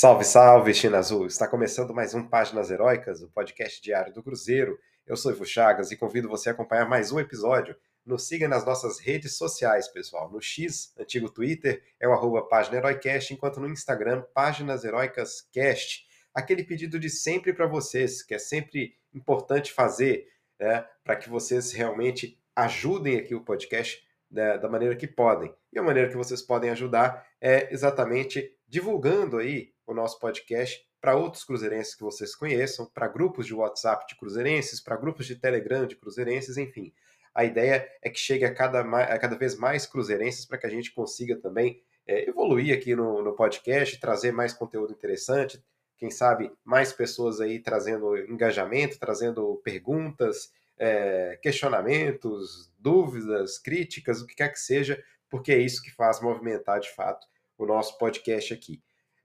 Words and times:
Salve, 0.00 0.24
salve, 0.24 0.72
China 0.72 0.96
Azul! 0.96 1.26
Está 1.26 1.46
começando 1.46 1.92
mais 1.92 2.14
um 2.14 2.26
Páginas 2.26 2.70
Heróicas, 2.70 3.20
o 3.20 3.28
podcast 3.28 3.82
diário 3.82 4.14
do 4.14 4.22
Cruzeiro. 4.22 4.78
Eu 5.06 5.14
sou 5.14 5.30
Ivo 5.30 5.44
Chagas 5.44 5.90
e 5.90 5.96
convido 5.98 6.26
você 6.26 6.48
a 6.48 6.52
acompanhar 6.52 6.88
mais 6.88 7.12
um 7.12 7.20
episódio. 7.20 7.76
Nos 8.02 8.26
siga 8.26 8.48
nas 8.48 8.64
nossas 8.64 8.98
redes 8.98 9.36
sociais, 9.36 9.88
pessoal. 9.88 10.30
No 10.30 10.40
X, 10.40 10.94
antigo 10.98 11.28
Twitter, 11.28 11.82
é 12.00 12.08
o 12.08 12.14
arroba 12.14 12.40
Página 12.48 12.78
Heroicast, 12.78 13.34
enquanto 13.34 13.60
no 13.60 13.68
Instagram, 13.68 14.24
Páginas 14.32 14.84
Heroicas 14.84 15.46
Cast. 15.52 16.06
Aquele 16.32 16.64
pedido 16.64 16.98
de 16.98 17.10
sempre 17.10 17.52
para 17.52 17.66
vocês, 17.66 18.22
que 18.22 18.32
é 18.32 18.38
sempre 18.38 18.96
importante 19.12 19.70
fazer, 19.70 20.28
né, 20.58 20.82
para 21.04 21.16
que 21.16 21.28
vocês 21.28 21.72
realmente 21.72 22.40
ajudem 22.56 23.18
aqui 23.18 23.34
o 23.34 23.44
podcast 23.44 24.02
né, 24.30 24.56
da 24.56 24.66
maneira 24.66 24.96
que 24.96 25.06
podem. 25.06 25.54
E 25.70 25.78
a 25.78 25.82
maneira 25.82 26.08
que 26.08 26.16
vocês 26.16 26.40
podem 26.40 26.70
ajudar 26.70 27.26
é 27.38 27.70
exatamente 27.70 28.56
divulgando 28.66 29.36
aí 29.36 29.74
o 29.90 29.94
nosso 29.94 30.18
podcast 30.18 30.84
para 31.00 31.16
outros 31.16 31.44
cruzeirenses 31.44 31.94
que 31.94 32.02
vocês 32.02 32.34
conheçam, 32.34 32.86
para 32.92 33.08
grupos 33.08 33.46
de 33.46 33.54
WhatsApp 33.54 34.06
de 34.06 34.16
cruzeirenses, 34.16 34.80
para 34.80 34.96
grupos 34.96 35.26
de 35.26 35.36
Telegram 35.36 35.86
de 35.86 35.96
cruzeirenses, 35.96 36.56
enfim. 36.56 36.92
A 37.34 37.44
ideia 37.44 37.88
é 38.02 38.10
que 38.10 38.18
chegue 38.18 38.44
a 38.44 38.52
cada, 38.52 38.80
a 38.80 39.18
cada 39.18 39.36
vez 39.36 39.56
mais 39.56 39.86
cruzeirenses 39.86 40.44
para 40.44 40.58
que 40.58 40.66
a 40.66 40.70
gente 40.70 40.92
consiga 40.92 41.36
também 41.36 41.82
é, 42.06 42.28
evoluir 42.28 42.76
aqui 42.76 42.94
no, 42.94 43.22
no 43.22 43.34
podcast, 43.34 43.98
trazer 43.98 44.32
mais 44.32 44.52
conteúdo 44.52 44.92
interessante, 44.92 45.62
quem 45.96 46.10
sabe 46.10 46.50
mais 46.64 46.92
pessoas 46.92 47.40
aí 47.40 47.60
trazendo 47.60 48.16
engajamento, 48.16 48.98
trazendo 48.98 49.60
perguntas, 49.64 50.50
é, 50.78 51.38
questionamentos, 51.42 52.72
dúvidas, 52.78 53.58
críticas, 53.58 54.22
o 54.22 54.26
que 54.26 54.34
quer 54.34 54.48
que 54.48 54.58
seja, 54.58 55.02
porque 55.28 55.52
é 55.52 55.58
isso 55.58 55.82
que 55.82 55.90
faz 55.90 56.20
movimentar 56.20 56.80
de 56.80 56.90
fato 56.94 57.26
o 57.56 57.66
nosso 57.66 57.98
podcast 57.98 58.54
aqui. 58.54 58.82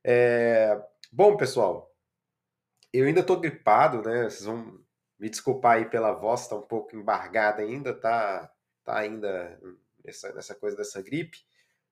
É... 0.07 0.79
Bom, 1.11 1.35
pessoal, 1.35 1.91
eu 2.93 3.07
ainda 3.07 3.21
estou 3.21 3.39
gripado, 3.39 4.03
né? 4.03 4.29
Vocês 4.29 4.45
vão 4.45 4.79
me 5.17 5.29
desculpar 5.29 5.77
aí 5.77 5.85
pela 5.85 6.13
voz, 6.13 6.41
está 6.41 6.55
um 6.55 6.61
pouco 6.61 6.95
embargada 6.95 7.63
ainda, 7.63 7.91
tá, 7.91 8.51
tá 8.83 8.99
ainda 8.99 9.59
nessa, 10.03 10.31
nessa 10.33 10.53
coisa 10.53 10.77
dessa 10.77 11.01
gripe. 11.01 11.39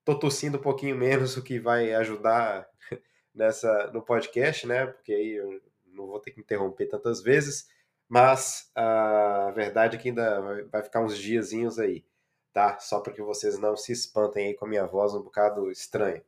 Tô 0.06 0.20
tossindo 0.20 0.60
um 0.60 0.62
pouquinho 0.62 0.96
menos, 0.96 1.36
o 1.38 1.44
que 1.44 1.60
vai 1.60 1.92
ajudar 1.96 2.70
nessa 3.34 3.88
no 3.92 4.04
podcast, 4.04 4.68
né? 4.68 4.86
Porque 4.86 5.12
aí 5.12 5.32
eu 5.32 5.60
não 5.88 6.06
vou 6.06 6.20
ter 6.20 6.32
que 6.32 6.40
interromper 6.42 6.86
tantas 6.86 7.20
vezes, 7.20 7.68
mas 8.08 8.70
a 8.76 9.52
verdade 9.56 9.98
é 9.98 10.00
que 10.00 10.10
ainda 10.10 10.40
vai 10.72 10.84
ficar 10.84 11.02
uns 11.02 11.18
diazinhos 11.18 11.80
aí, 11.80 12.06
tá? 12.54 12.78
Só 12.80 13.00
para 13.00 13.14
que 13.14 13.24
vocês 13.24 13.58
não 13.58 13.76
se 13.76 13.92
espantem 13.92 14.50
aí 14.50 14.54
com 14.54 14.66
a 14.66 14.70
minha 14.70 14.86
voz 14.86 15.16
um 15.16 15.24
bocado 15.24 15.72
estranha. 15.72 16.24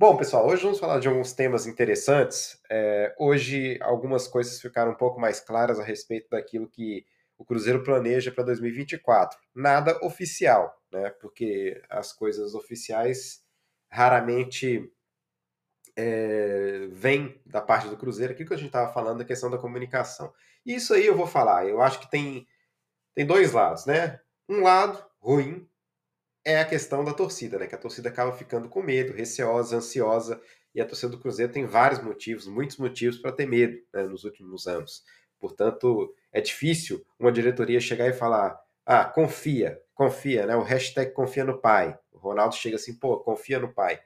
Bom, 0.00 0.16
pessoal, 0.16 0.48
hoje 0.48 0.62
vamos 0.62 0.78
falar 0.78 0.98
de 0.98 1.08
alguns 1.08 1.34
temas 1.34 1.66
interessantes. 1.66 2.58
É, 2.70 3.14
hoje, 3.18 3.78
algumas 3.82 4.26
coisas 4.26 4.58
ficaram 4.58 4.92
um 4.92 4.94
pouco 4.94 5.20
mais 5.20 5.40
claras 5.40 5.78
a 5.78 5.84
respeito 5.84 6.30
daquilo 6.30 6.66
que 6.66 7.04
o 7.36 7.44
Cruzeiro 7.44 7.84
planeja 7.84 8.32
para 8.32 8.44
2024. 8.44 9.38
Nada 9.54 10.02
oficial, 10.02 10.74
né? 10.90 11.10
Porque 11.20 11.82
as 11.90 12.14
coisas 12.14 12.54
oficiais 12.54 13.44
raramente 13.90 14.90
é, 15.94 16.88
vêm 16.90 17.38
da 17.44 17.60
parte 17.60 17.86
do 17.86 17.96
Cruzeiro. 17.98 18.32
Aquilo 18.32 18.48
que 18.48 18.54
a 18.54 18.56
gente 18.56 18.68
estava 18.68 18.90
falando, 18.94 19.20
a 19.20 19.26
questão 19.26 19.50
da 19.50 19.58
comunicação. 19.58 20.32
Isso 20.64 20.94
aí 20.94 21.04
eu 21.04 21.14
vou 21.14 21.26
falar. 21.26 21.68
Eu 21.68 21.82
acho 21.82 22.00
que 22.00 22.10
tem, 22.10 22.48
tem 23.14 23.26
dois 23.26 23.52
lados, 23.52 23.84
né? 23.84 24.18
Um 24.48 24.62
lado 24.62 25.04
ruim, 25.20 25.68
é 26.44 26.58
a 26.58 26.64
questão 26.64 27.04
da 27.04 27.12
torcida, 27.12 27.58
né? 27.58 27.66
Que 27.66 27.74
a 27.74 27.78
torcida 27.78 28.08
acaba 28.08 28.32
ficando 28.32 28.68
com 28.68 28.82
medo, 28.82 29.12
receosa, 29.12 29.76
ansiosa, 29.76 30.40
e 30.74 30.80
a 30.80 30.86
torcida 30.86 31.12
do 31.12 31.18
Cruzeiro 31.18 31.52
tem 31.52 31.66
vários 31.66 32.02
motivos, 32.02 32.46
muitos 32.46 32.76
motivos 32.76 33.18
para 33.18 33.32
ter 33.32 33.46
medo 33.46 33.76
né, 33.92 34.04
nos 34.04 34.24
últimos 34.24 34.66
anos. 34.66 35.04
Portanto, 35.38 36.14
é 36.32 36.40
difícil 36.40 37.04
uma 37.18 37.32
diretoria 37.32 37.80
chegar 37.80 38.06
e 38.08 38.12
falar: 38.12 38.58
ah, 38.86 39.04
confia, 39.04 39.80
confia, 39.94 40.46
né? 40.46 40.56
O 40.56 40.62
hashtag 40.62 41.12
confia 41.12 41.44
no 41.44 41.60
pai. 41.60 41.98
O 42.12 42.18
Ronaldo 42.18 42.54
chega 42.54 42.76
assim, 42.76 42.94
pô, 42.94 43.18
confia 43.20 43.58
no 43.58 43.72
pai. 43.72 44.00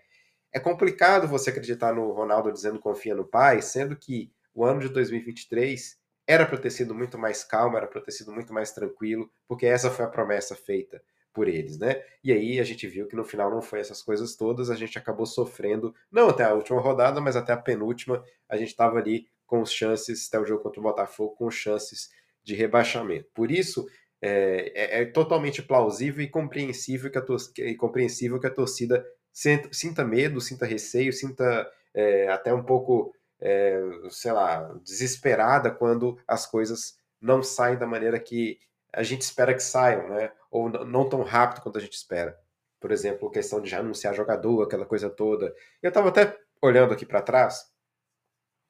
É 0.53 0.61
complicado 0.61 1.27
você 1.27 1.51
acreditar 1.51 1.95
no 1.95 2.12
Ronaldo 2.12 2.53
dizendo 2.53 2.78
confia 2.78 3.15
no 3.15 3.25
pai, 3.25 3.61
sendo 3.61 3.97
que 3.97 4.33
o 4.55 4.65
ano 4.65 4.81
de 4.81 4.89
2023 4.89 5.99
era 6.27 6.47
para 6.47 6.56
ter 6.56 6.71
sido 6.71 6.95
muito 6.95 7.19
mais 7.19 7.45
calmo, 7.45 7.77
era 7.77 7.87
para 7.89 8.01
ter 8.01 8.12
sido 8.12 8.33
muito 8.33 8.53
mais 8.53 8.71
tranquilo, 8.71 9.31
porque 9.49 9.66
essa 9.66 9.91
foi 9.91 10.05
a 10.05 10.09
promessa 10.09 10.55
feita 10.55 11.03
por 11.34 11.49
eles, 11.49 11.77
né? 11.77 12.00
E 12.22 12.33
aí 12.33 12.61
a 12.61 12.65
gente 12.65 12.87
viu 12.87 13.06
que 13.09 13.17
no 13.17 13.25
final 13.25 13.50
não 13.50 13.61
foi 13.61 13.81
essas 13.81 14.00
coisas 14.00 14.37
todas, 14.37 14.71
a 14.71 14.77
gente 14.77 14.97
acabou 14.97 15.27
sofrendo, 15.27 15.93
não 16.11 16.28
até 16.28 16.45
a 16.45 16.55
última 16.55 16.81
rodada, 16.81 17.21
mas 17.21 17.37
até 17.37 17.53
a 17.53 17.56
penúltima, 17.56 18.25
a 18.49 18.56
gente 18.56 18.69
estava 18.69 18.99
ali 18.99 19.27
com 19.45 19.61
os 19.61 19.72
chances, 19.72 20.28
até 20.28 20.39
o 20.39 20.47
jogo 20.47 20.62
contra 20.62 20.81
o 20.81 20.83
Botafogo, 20.83 21.34
com 21.37 21.50
chances 21.50 22.09
de 22.43 22.55
rebaixamento. 22.55 23.28
Por 23.34 23.50
isso, 23.50 23.87
é, 24.22 24.72
é, 24.75 25.03
é 25.03 25.05
totalmente 25.05 25.61
plausível 25.61 26.25
e 26.25 26.28
compreensível 26.31 27.11
que 27.11 27.19
a, 27.19 27.25
e 27.59 27.75
compreensível 27.75 28.41
que 28.41 28.47
a 28.47 28.55
torcida 28.55 29.05
sinta 29.33 30.05
medo, 30.05 30.41
sinta 30.41 30.65
receio, 30.65 31.12
sinta 31.12 31.69
é, 31.93 32.28
até 32.28 32.55
um 32.55 32.62
pouco, 32.62 33.12
é, 33.41 33.81
sei 34.11 34.33
lá, 34.33 34.72
desesperada 34.84 35.71
quando 35.71 36.16
as 36.27 36.47
coisas 36.47 36.97
não 37.21 37.43
saem 37.43 37.77
da 37.77 37.87
maneira 37.87 38.21
que 38.21 38.59
a 38.94 39.03
gente 39.03 39.22
espera 39.22 39.53
que 39.53 39.62
saiam, 39.62 40.09
né? 40.09 40.32
Ou 40.50 40.69
não 40.69 41.09
tão 41.09 41.22
rápido 41.22 41.62
quanto 41.62 41.78
a 41.78 41.81
gente 41.81 41.94
espera. 41.94 42.38
Por 42.81 42.93
exemplo, 42.93 43.31
questão 43.31 43.60
de 43.60 43.71
já 43.71 43.81
anunciar 43.81 44.15
jogador, 44.15 44.62
aquela 44.62 44.87
coisa 44.87 45.10
toda. 45.10 45.55
Eu 45.82 45.88
estava 45.88 46.09
até 46.09 46.38
olhando 46.62 46.93
aqui 46.93 47.04
para 47.04 47.22
trás 47.22 47.72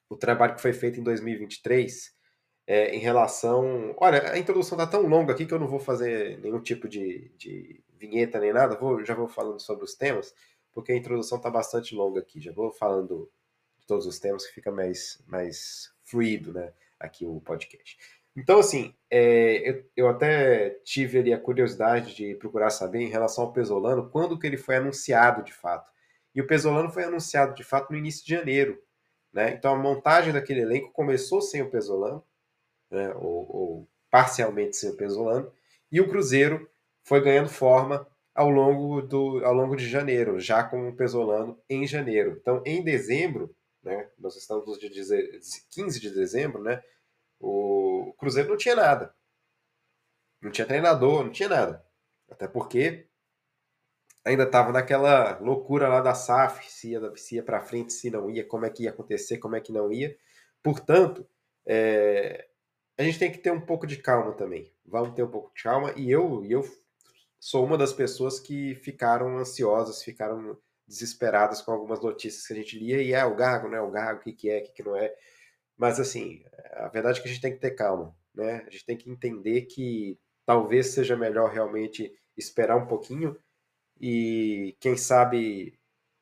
o 0.08 0.16
trabalho 0.16 0.54
que 0.54 0.62
foi 0.62 0.72
feito 0.72 1.00
em 1.00 1.02
2023 1.02 2.14
é, 2.66 2.94
em 2.94 2.98
relação. 2.98 3.94
Olha, 3.98 4.32
a 4.32 4.38
introdução 4.38 4.78
está 4.78 4.86
tão 4.86 5.06
longa 5.06 5.32
aqui 5.32 5.46
que 5.46 5.52
eu 5.52 5.58
não 5.58 5.68
vou 5.68 5.78
fazer 5.78 6.38
nenhum 6.40 6.60
tipo 6.60 6.88
de, 6.88 7.30
de 7.36 7.82
vinheta 7.98 8.38
nem 8.38 8.52
nada, 8.52 8.76
vou, 8.76 9.04
já 9.04 9.14
vou 9.14 9.28
falando 9.28 9.60
sobre 9.60 9.84
os 9.84 9.94
temas, 9.94 10.34
porque 10.72 10.92
a 10.92 10.96
introdução 10.96 11.38
está 11.38 11.50
bastante 11.50 11.94
longa 11.94 12.20
aqui. 12.20 12.40
Já 12.40 12.52
vou 12.52 12.70
falando 12.70 13.30
de 13.78 13.86
todos 13.86 14.06
os 14.06 14.18
temas 14.18 14.46
que 14.46 14.54
fica 14.54 14.70
mais, 14.70 15.22
mais 15.26 15.92
fluido 16.04 16.52
né, 16.52 16.72
aqui 16.98 17.26
o 17.26 17.40
podcast. 17.40 17.98
Então, 18.36 18.58
assim, 18.58 18.92
é, 19.10 19.70
eu, 19.70 19.84
eu, 19.96 20.08
até 20.08 20.70
tive 20.84 21.18
ali 21.18 21.32
a 21.32 21.38
curiosidade 21.38 22.14
de 22.14 22.34
procurar 22.34 22.70
saber 22.70 23.00
em 23.00 23.08
relação 23.08 23.44
ao 23.44 23.52
Pesolano, 23.52 24.10
quando 24.10 24.38
que 24.38 24.46
ele 24.46 24.56
foi 24.56 24.76
anunciado 24.76 25.42
de 25.44 25.52
fato. 25.52 25.90
E 26.34 26.40
o 26.40 26.46
Pesolano 26.46 26.90
foi 26.90 27.04
anunciado 27.04 27.54
de 27.54 27.62
fato 27.62 27.92
no 27.92 27.98
início 27.98 28.24
de 28.24 28.34
janeiro. 28.34 28.82
Né? 29.32 29.52
Então, 29.52 29.72
a 29.72 29.78
montagem 29.78 30.32
daquele 30.32 30.62
elenco 30.62 30.92
começou 30.92 31.40
sem 31.40 31.62
o 31.62 31.70
Pesolano, 31.70 32.24
né? 32.90 33.14
ou, 33.14 33.56
ou 33.56 33.88
parcialmente 34.10 34.76
sem 34.76 34.90
o 34.90 34.96
Pesolano, 34.96 35.52
e 35.90 36.00
o 36.00 36.08
Cruzeiro 36.08 36.68
foi 37.04 37.20
ganhando 37.20 37.48
forma 37.48 38.06
ao 38.34 38.50
longo, 38.50 39.00
do, 39.00 39.44
ao 39.44 39.54
longo 39.54 39.76
de 39.76 39.88
janeiro, 39.88 40.40
já 40.40 40.64
com 40.64 40.88
o 40.88 40.96
Pesolano 40.96 41.56
em 41.68 41.86
janeiro. 41.86 42.36
Então, 42.40 42.60
em 42.66 42.82
dezembro, 42.82 43.54
né, 43.82 44.08
nós 44.18 44.34
estamos 44.36 44.66
no 44.66 44.78
dia 44.78 44.90
15 45.70 46.00
de 46.00 46.10
dezembro, 46.10 46.62
né, 46.62 46.82
o 47.40 48.14
Cruzeiro 48.18 48.48
não 48.50 48.56
tinha 48.56 48.76
nada. 48.76 49.14
Não 50.40 50.50
tinha 50.50 50.66
treinador, 50.66 51.24
não 51.24 51.32
tinha 51.32 51.48
nada. 51.48 51.84
Até 52.30 52.46
porque 52.48 53.08
ainda 54.24 54.44
estava 54.44 54.72
naquela 54.72 55.38
loucura 55.38 55.88
lá 55.88 56.00
da 56.00 56.14
SAF, 56.14 56.70
se 56.70 56.92
ia, 56.92 57.16
se 57.16 57.36
ia 57.36 57.42
para 57.42 57.60
frente, 57.60 57.92
se 57.92 58.10
não 58.10 58.30
ia, 58.30 58.44
como 58.44 58.64
é 58.64 58.70
que 58.70 58.84
ia 58.84 58.90
acontecer, 58.90 59.38
como 59.38 59.56
é 59.56 59.60
que 59.60 59.72
não 59.72 59.92
ia. 59.92 60.16
Portanto, 60.62 61.26
é, 61.66 62.48
a 62.96 63.02
gente 63.02 63.18
tem 63.18 63.30
que 63.30 63.38
ter 63.38 63.50
um 63.50 63.60
pouco 63.60 63.86
de 63.86 63.98
calma 63.98 64.32
também. 64.32 64.72
Vamos 64.86 65.14
ter 65.14 65.22
um 65.22 65.30
pouco 65.30 65.52
de 65.54 65.62
calma. 65.62 65.92
E 65.96 66.10
eu, 66.10 66.44
eu 66.46 66.64
sou 67.38 67.64
uma 67.64 67.76
das 67.76 67.92
pessoas 67.92 68.40
que 68.40 68.74
ficaram 68.76 69.36
ansiosas, 69.36 70.02
ficaram 70.02 70.56
desesperadas 70.86 71.60
com 71.60 71.72
algumas 71.72 72.00
notícias 72.00 72.46
que 72.46 72.52
a 72.52 72.56
gente 72.56 72.78
lia. 72.78 73.02
E 73.02 73.12
é 73.12 73.24
o 73.24 73.34
Gago, 73.34 73.68
não 73.68 73.76
é 73.76 73.80
o 73.80 73.90
Gago, 73.90 74.20
o 74.20 74.22
que, 74.22 74.32
que 74.32 74.50
é, 74.50 74.58
o 74.60 74.62
que, 74.62 74.72
que 74.72 74.82
não 74.82 74.96
é. 74.96 75.14
Mas, 75.76 75.98
assim, 75.98 76.42
a 76.72 76.88
verdade 76.88 77.18
é 77.18 77.22
que 77.22 77.28
a 77.28 77.32
gente 77.32 77.40
tem 77.40 77.52
que 77.52 77.60
ter 77.60 77.72
calma, 77.72 78.14
né? 78.34 78.64
A 78.66 78.70
gente 78.70 78.84
tem 78.84 78.96
que 78.96 79.10
entender 79.10 79.62
que 79.62 80.18
talvez 80.46 80.88
seja 80.88 81.16
melhor 81.16 81.50
realmente 81.50 82.12
esperar 82.36 82.76
um 82.76 82.86
pouquinho 82.86 83.36
e, 84.00 84.76
quem 84.80 84.96
sabe, 84.96 85.78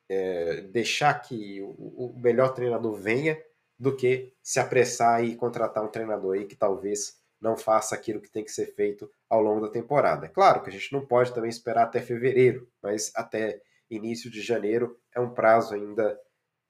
é, 0.08 0.60
deixar 0.62 1.14
que 1.14 1.60
o, 1.62 2.14
o, 2.14 2.20
melhor 2.20 2.54
treinador 2.54 2.94
venha 2.94 3.42
do 3.78 3.96
que 3.96 4.32
se 4.42 4.60
apressar 4.60 5.24
e 5.24 5.34
contratar 5.34 5.82
um 5.84 5.90
treinador 5.90 6.34
aí 6.34 6.46
que 6.46 6.54
talvez 6.54 7.20
não 7.40 7.56
faça 7.56 7.94
aquilo 7.94 8.20
que 8.20 8.30
tem 8.30 8.44
que 8.44 8.52
ser 8.52 8.66
feito 8.74 9.10
ao 9.28 9.40
longo 9.40 9.60
da 9.60 9.72
temporada. 9.72 10.26
É 10.26 10.28
claro 10.28 10.62
que 10.62 10.70
a 10.70 10.72
gente 10.72 10.92
não 10.92 11.04
pode 11.04 11.34
também 11.34 11.50
esperar 11.50 11.84
até 11.84 12.00
fevereiro, 12.00 12.68
mas 12.80 13.10
até 13.16 13.60
início 13.90 14.30
de 14.30 14.40
janeiro 14.40 14.96
é 15.14 15.20
um 15.20 15.34
prazo 15.34 15.74
ainda 15.74 16.18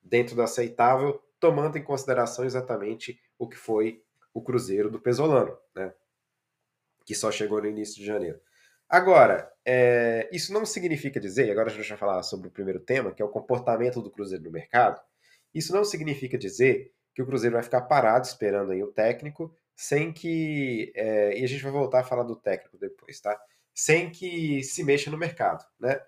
dentro 0.02 0.34
do 0.34 0.42
aceitável 0.42 1.20
tomando 1.42 1.76
em 1.76 1.82
consideração 1.82 2.44
exatamente 2.44 3.20
o 3.36 3.48
que 3.48 3.56
foi 3.56 4.00
o 4.32 4.40
Cruzeiro 4.40 4.88
do 4.88 5.00
Pesolano, 5.00 5.58
né? 5.74 5.92
que 7.04 7.16
só 7.16 7.32
chegou 7.32 7.60
no 7.60 7.66
início 7.66 7.96
de 7.96 8.06
janeiro. 8.06 8.40
Agora, 8.88 9.52
é, 9.66 10.28
isso 10.32 10.52
não 10.52 10.64
significa 10.64 11.18
dizer, 11.18 11.48
e 11.48 11.50
agora 11.50 11.68
a 11.68 11.72
gente 11.72 11.88
vai 11.88 11.98
falar 11.98 12.22
sobre 12.22 12.46
o 12.46 12.50
primeiro 12.52 12.78
tema, 12.78 13.10
que 13.12 13.20
é 13.20 13.24
o 13.24 13.28
comportamento 13.28 14.00
do 14.00 14.08
Cruzeiro 14.08 14.44
no 14.44 14.52
mercado, 14.52 15.00
Isso 15.52 15.74
não 15.74 15.84
significa 15.84 16.38
dizer 16.38 16.94
que 17.12 17.20
o 17.20 17.26
Cruzeiro 17.26 17.54
vai 17.54 17.62
ficar 17.64 17.82
parado 17.82 18.24
esperando 18.24 18.70
aí 18.70 18.82
o 18.82 18.92
técnico, 18.92 19.54
sem 19.74 20.12
que. 20.12 20.92
É, 20.94 21.38
e 21.38 21.44
a 21.44 21.48
gente 21.48 21.62
vai 21.62 21.72
voltar 21.72 22.00
a 22.00 22.04
falar 22.04 22.22
do 22.22 22.36
técnico 22.36 22.78
depois, 22.78 23.20
tá? 23.20 23.38
Sem 23.74 24.10
que 24.10 24.62
se 24.62 24.84
mexa 24.84 25.10
no 25.10 25.18
mercado, 25.18 25.64
né? 25.78 26.00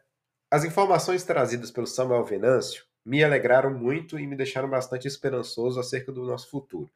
As 0.50 0.64
informações 0.64 1.24
trazidas 1.24 1.70
pelo 1.70 1.86
Samuel 1.86 2.24
Venâncio 2.24 2.86
me 3.04 3.22
alegraram 3.22 3.72
muito 3.72 4.18
e 4.18 4.26
me 4.26 4.36
deixaram 4.36 4.68
bastante 4.68 5.06
esperançoso 5.06 5.78
acerca 5.78 6.10
do 6.10 6.24
nosso 6.24 6.50
futuro. 6.50 6.90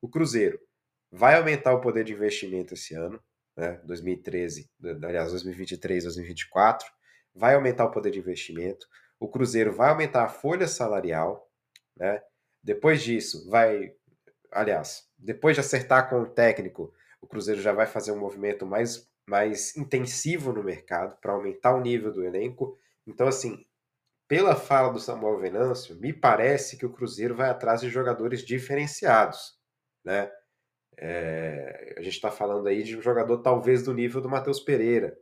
O 0.00 0.08
Cruzeiro 0.08 0.58
vai 1.10 1.36
aumentar 1.36 1.74
o 1.74 1.80
poder 1.80 2.04
de 2.04 2.12
investimento 2.12 2.74
esse 2.74 2.94
ano, 2.94 3.22
né, 3.56 3.80
2013, 3.84 4.70
aliás, 5.04 5.30
2023, 5.30 6.04
2024, 6.04 6.90
vai 7.34 7.54
aumentar 7.54 7.84
o 7.84 7.90
poder 7.90 8.10
de 8.10 8.18
investimento, 8.18 8.86
o 9.20 9.28
Cruzeiro 9.28 9.72
vai 9.72 9.90
aumentar 9.90 10.24
a 10.24 10.28
folha 10.28 10.66
salarial, 10.66 11.48
né? 11.96 12.22
Depois 12.62 13.02
disso, 13.02 13.48
vai, 13.48 13.94
aliás, 14.50 15.08
depois 15.18 15.54
de 15.54 15.60
acertar 15.60 16.08
com 16.08 16.20
o 16.22 16.26
técnico, 16.26 16.92
o 17.20 17.26
Cruzeiro 17.26 17.60
já 17.60 17.72
vai 17.72 17.86
fazer 17.86 18.12
um 18.12 18.18
movimento 18.18 18.66
mais, 18.66 19.08
mais 19.26 19.76
intensivo 19.76 20.52
no 20.52 20.62
mercado 20.62 21.16
para 21.20 21.32
aumentar 21.32 21.74
o 21.74 21.80
nível 21.80 22.12
do 22.12 22.24
elenco. 22.24 22.76
Então, 23.06 23.28
assim, 23.28 23.64
pela 24.32 24.56
fala 24.56 24.90
do 24.90 24.98
Samuel 24.98 25.36
Venâncio, 25.36 25.94
me 25.96 26.10
parece 26.10 26.78
que 26.78 26.86
o 26.86 26.90
Cruzeiro 26.90 27.34
vai 27.34 27.50
atrás 27.50 27.82
de 27.82 27.90
jogadores 27.90 28.42
diferenciados, 28.42 29.60
né? 30.02 30.32
É, 30.96 31.96
a 31.98 32.00
gente 32.00 32.14
está 32.14 32.30
falando 32.30 32.66
aí 32.66 32.82
de 32.82 32.96
um 32.96 33.02
jogador 33.02 33.42
talvez 33.42 33.82
do 33.82 33.92
nível 33.92 34.22
do 34.22 34.30
Matheus 34.30 34.58
Pereira. 34.58 35.14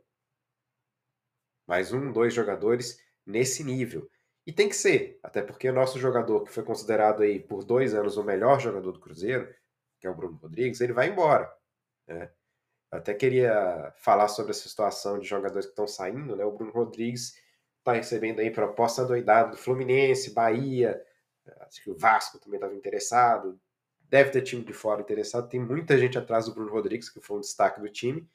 Mais 1.67 1.91
um, 1.91 2.09
dois 2.09 2.33
jogadores 2.33 3.03
nesse 3.25 3.65
nível. 3.65 4.09
E 4.47 4.53
tem 4.53 4.69
que 4.69 4.77
ser, 4.77 5.19
até 5.21 5.41
porque 5.41 5.69
o 5.69 5.73
nosso 5.73 5.99
jogador, 5.99 6.45
que 6.45 6.51
foi 6.53 6.63
considerado 6.63 7.21
aí 7.21 7.37
por 7.37 7.65
dois 7.65 7.93
anos 7.93 8.15
o 8.15 8.23
melhor 8.23 8.61
jogador 8.61 8.93
do 8.93 9.01
Cruzeiro, 9.01 9.53
que 9.99 10.07
é 10.07 10.09
o 10.09 10.15
Bruno 10.15 10.37
Rodrigues, 10.37 10.79
ele 10.79 10.93
vai 10.93 11.09
embora. 11.09 11.53
Né? 12.07 12.31
Até 12.89 13.13
queria 13.13 13.93
falar 13.97 14.29
sobre 14.29 14.51
essa 14.51 14.69
situação 14.69 15.19
de 15.19 15.27
jogadores 15.27 15.65
que 15.65 15.73
estão 15.73 15.85
saindo, 15.85 16.33
né? 16.33 16.45
O 16.45 16.53
Bruno 16.53 16.71
Rodrigues 16.71 17.40
está 17.81 17.93
recebendo 17.93 18.39
aí 18.39 18.51
proposta 18.51 19.03
doidada 19.03 19.51
do 19.51 19.57
Fluminense, 19.57 20.33
Bahia, 20.33 21.01
acho 21.61 21.83
que 21.83 21.89
o 21.89 21.97
Vasco 21.97 22.39
também 22.39 22.57
estava 22.57 22.75
interessado, 22.75 23.59
deve 24.09 24.29
ter 24.29 24.41
time 24.41 24.63
de 24.63 24.73
fora 24.73 25.01
interessado, 25.01 25.49
tem 25.49 25.59
muita 25.59 25.97
gente 25.97 26.17
atrás 26.17 26.45
do 26.45 26.53
Bruno 26.53 26.71
Rodrigues, 26.71 27.09
que 27.09 27.19
foi 27.19 27.37
um 27.37 27.41
destaque 27.41 27.81
do 27.81 27.89
time, 27.89 28.27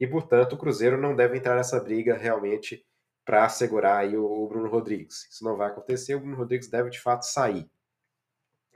e 0.00 0.06
portanto 0.06 0.54
o 0.54 0.58
Cruzeiro 0.58 1.00
não 1.00 1.14
deve 1.14 1.36
entrar 1.36 1.56
nessa 1.56 1.80
briga 1.80 2.16
realmente 2.16 2.84
para 3.24 3.44
assegurar 3.44 3.98
aí 3.98 4.16
o 4.16 4.46
Bruno 4.48 4.68
Rodrigues. 4.68 5.28
Isso 5.30 5.44
não 5.44 5.56
vai 5.56 5.68
acontecer, 5.68 6.14
o 6.14 6.20
Bruno 6.20 6.36
Rodrigues 6.36 6.68
deve 6.68 6.90
de 6.90 7.00
fato 7.00 7.22
sair. 7.22 7.70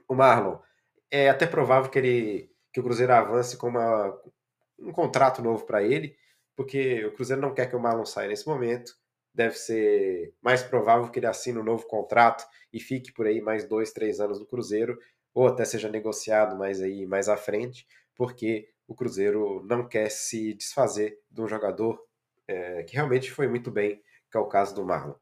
O 0.07 0.15
Marlon, 0.15 0.59
é 1.09 1.29
até 1.29 1.45
provável 1.45 1.89
que 1.91 1.99
ele 1.99 2.53
que 2.71 2.79
o 2.79 2.83
Cruzeiro 2.83 3.13
avance 3.13 3.55
com 3.55 3.67
uma, 3.67 4.19
um 4.79 4.91
contrato 4.91 5.43
novo 5.43 5.63
para 5.63 5.83
ele, 5.83 6.17
porque 6.55 7.05
o 7.05 7.13
Cruzeiro 7.13 7.41
não 7.41 7.53
quer 7.53 7.67
que 7.69 7.75
o 7.75 7.79
Marlon 7.79 8.03
saia 8.03 8.29
nesse 8.29 8.47
momento. 8.47 8.95
Deve 9.33 9.55
ser 9.55 10.33
mais 10.41 10.61
provável 10.61 11.09
que 11.09 11.19
ele 11.19 11.25
assine 11.25 11.57
um 11.57 11.63
novo 11.63 11.87
contrato 11.87 12.45
e 12.71 12.79
fique 12.79 13.11
por 13.11 13.25
aí 13.25 13.41
mais 13.41 13.67
dois, 13.67 13.91
três 13.91 14.19
anos 14.19 14.39
no 14.39 14.45
Cruzeiro, 14.45 14.97
ou 15.33 15.47
até 15.47 15.65
seja 15.65 15.89
negociado 15.89 16.55
mais 16.55 16.81
aí 16.81 17.05
mais 17.05 17.27
à 17.27 17.35
frente, 17.35 17.87
porque 18.15 18.69
o 18.87 18.93
Cruzeiro 18.93 19.63
não 19.65 19.87
quer 19.87 20.09
se 20.09 20.53
desfazer 20.53 21.19
de 21.31 21.41
um 21.41 21.47
jogador 21.47 21.99
é, 22.47 22.83
que 22.83 22.95
realmente 22.95 23.31
foi 23.31 23.47
muito 23.47 23.71
bem, 23.71 24.01
que 24.31 24.37
é 24.37 24.39
o 24.39 24.47
caso 24.47 24.75
do 24.75 24.85
Marlon. 24.85 25.15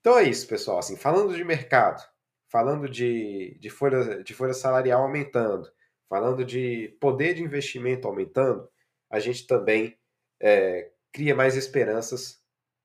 Então 0.00 0.18
é 0.18 0.24
isso, 0.24 0.46
pessoal. 0.46 0.78
Assim, 0.78 0.96
falando 0.96 1.34
de 1.34 1.44
mercado, 1.44 2.02
falando 2.48 2.88
de, 2.88 3.56
de, 3.60 3.70
folha, 3.70 4.22
de 4.22 4.34
folha 4.34 4.52
salarial 4.52 5.02
aumentando, 5.02 5.70
falando 6.08 6.44
de 6.44 6.96
poder 7.00 7.34
de 7.34 7.42
investimento 7.42 8.06
aumentando, 8.06 8.68
a 9.10 9.18
gente 9.18 9.46
também 9.46 9.98
é, 10.40 10.90
cria 11.12 11.34
mais 11.34 11.56
esperanças 11.56 12.43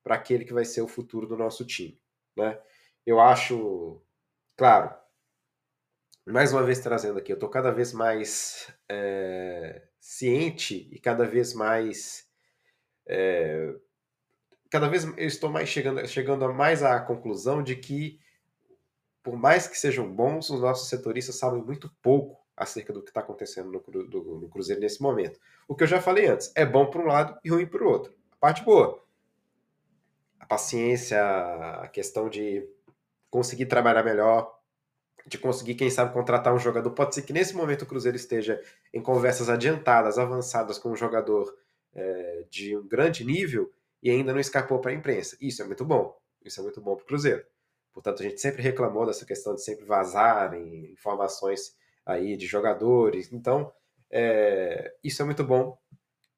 para 0.09 0.15
aquele 0.15 0.43
que 0.43 0.53
vai 0.53 0.65
ser 0.65 0.81
o 0.81 0.87
futuro 0.87 1.27
do 1.27 1.37
nosso 1.37 1.63
time. 1.63 2.01
Né? 2.35 2.59
Eu 3.05 3.19
acho, 3.19 4.01
claro, 4.57 4.91
mais 6.25 6.51
uma 6.51 6.63
vez 6.63 6.79
trazendo 6.79 7.19
aqui, 7.19 7.31
eu 7.31 7.35
estou 7.35 7.47
cada 7.47 7.69
vez 7.69 7.93
mais 7.93 8.73
é, 8.89 9.83
ciente 9.99 10.89
e 10.91 10.99
cada 10.99 11.27
vez 11.27 11.53
mais. 11.53 12.27
É, 13.05 13.71
cada 14.71 14.89
vez 14.89 15.03
eu 15.03 15.27
estou 15.27 15.51
mais 15.51 15.69
chegando, 15.69 16.07
chegando 16.07 16.43
a 16.43 16.51
mais 16.51 16.81
à 16.81 16.99
conclusão 16.99 17.61
de 17.61 17.75
que, 17.75 18.19
por 19.21 19.37
mais 19.37 19.67
que 19.67 19.77
sejam 19.77 20.11
bons, 20.11 20.49
os 20.49 20.59
nossos 20.59 20.89
setoristas 20.89 21.35
sabem 21.35 21.61
muito 21.61 21.87
pouco 22.01 22.43
acerca 22.57 22.91
do 22.91 23.03
que 23.03 23.11
está 23.11 23.19
acontecendo 23.19 23.71
no, 23.71 23.79
do, 24.07 24.39
no 24.39 24.49
Cruzeiro 24.49 24.81
nesse 24.81 25.03
momento. 25.03 25.39
O 25.67 25.75
que 25.75 25.83
eu 25.83 25.87
já 25.87 26.01
falei 26.01 26.25
antes, 26.25 26.51
é 26.55 26.65
bom 26.65 26.87
para 26.89 26.99
um 26.99 27.05
lado 27.05 27.39
e 27.43 27.49
ruim 27.51 27.67
para 27.67 27.83
o 27.83 27.87
outro. 27.87 28.11
A 28.31 28.37
parte 28.37 28.63
boa, 28.63 29.07
paciência, 30.49 31.21
a 31.21 31.87
questão 31.87 32.27
de 32.27 32.67
conseguir 33.29 33.67
trabalhar 33.67 34.03
melhor, 34.03 34.51
de 35.27 35.37
conseguir, 35.37 35.75
quem 35.75 35.91
sabe, 35.91 36.11
contratar 36.11 36.53
um 36.53 36.59
jogador. 36.59 36.89
Pode 36.91 37.13
ser 37.13 37.21
que 37.21 37.31
nesse 37.31 37.55
momento 37.55 37.83
o 37.83 37.85
Cruzeiro 37.85 38.17
esteja 38.17 38.59
em 38.91 39.01
conversas 39.01 39.47
adiantadas, 39.47 40.17
avançadas 40.17 40.79
com 40.79 40.89
um 40.89 40.95
jogador 40.95 41.55
é, 41.93 42.45
de 42.49 42.75
um 42.75 42.87
grande 42.87 43.23
nível 43.23 43.71
e 44.01 44.09
ainda 44.09 44.33
não 44.33 44.39
escapou 44.39 44.79
para 44.79 44.89
a 44.89 44.93
imprensa. 44.93 45.37
Isso 45.39 45.61
é 45.61 45.65
muito 45.65 45.85
bom. 45.85 46.17
Isso 46.43 46.59
é 46.59 46.63
muito 46.63 46.81
bom 46.81 46.95
para 46.95 47.03
o 47.03 47.05
Cruzeiro. 47.05 47.45
Portanto, 47.93 48.23
a 48.23 48.25
gente 48.25 48.41
sempre 48.41 48.63
reclamou 48.63 49.05
dessa 49.05 49.25
questão 49.25 49.53
de 49.53 49.63
sempre 49.63 49.85
vazarem 49.85 50.91
informações 50.91 51.75
aí 52.05 52.35
de 52.35 52.47
jogadores. 52.47 53.31
Então, 53.31 53.71
é, 54.09 54.95
isso 55.03 55.21
é 55.21 55.25
muito 55.25 55.43
bom 55.43 55.77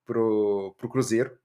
para 0.05 0.19
o 0.19 0.89
Cruzeiro, 0.89 1.37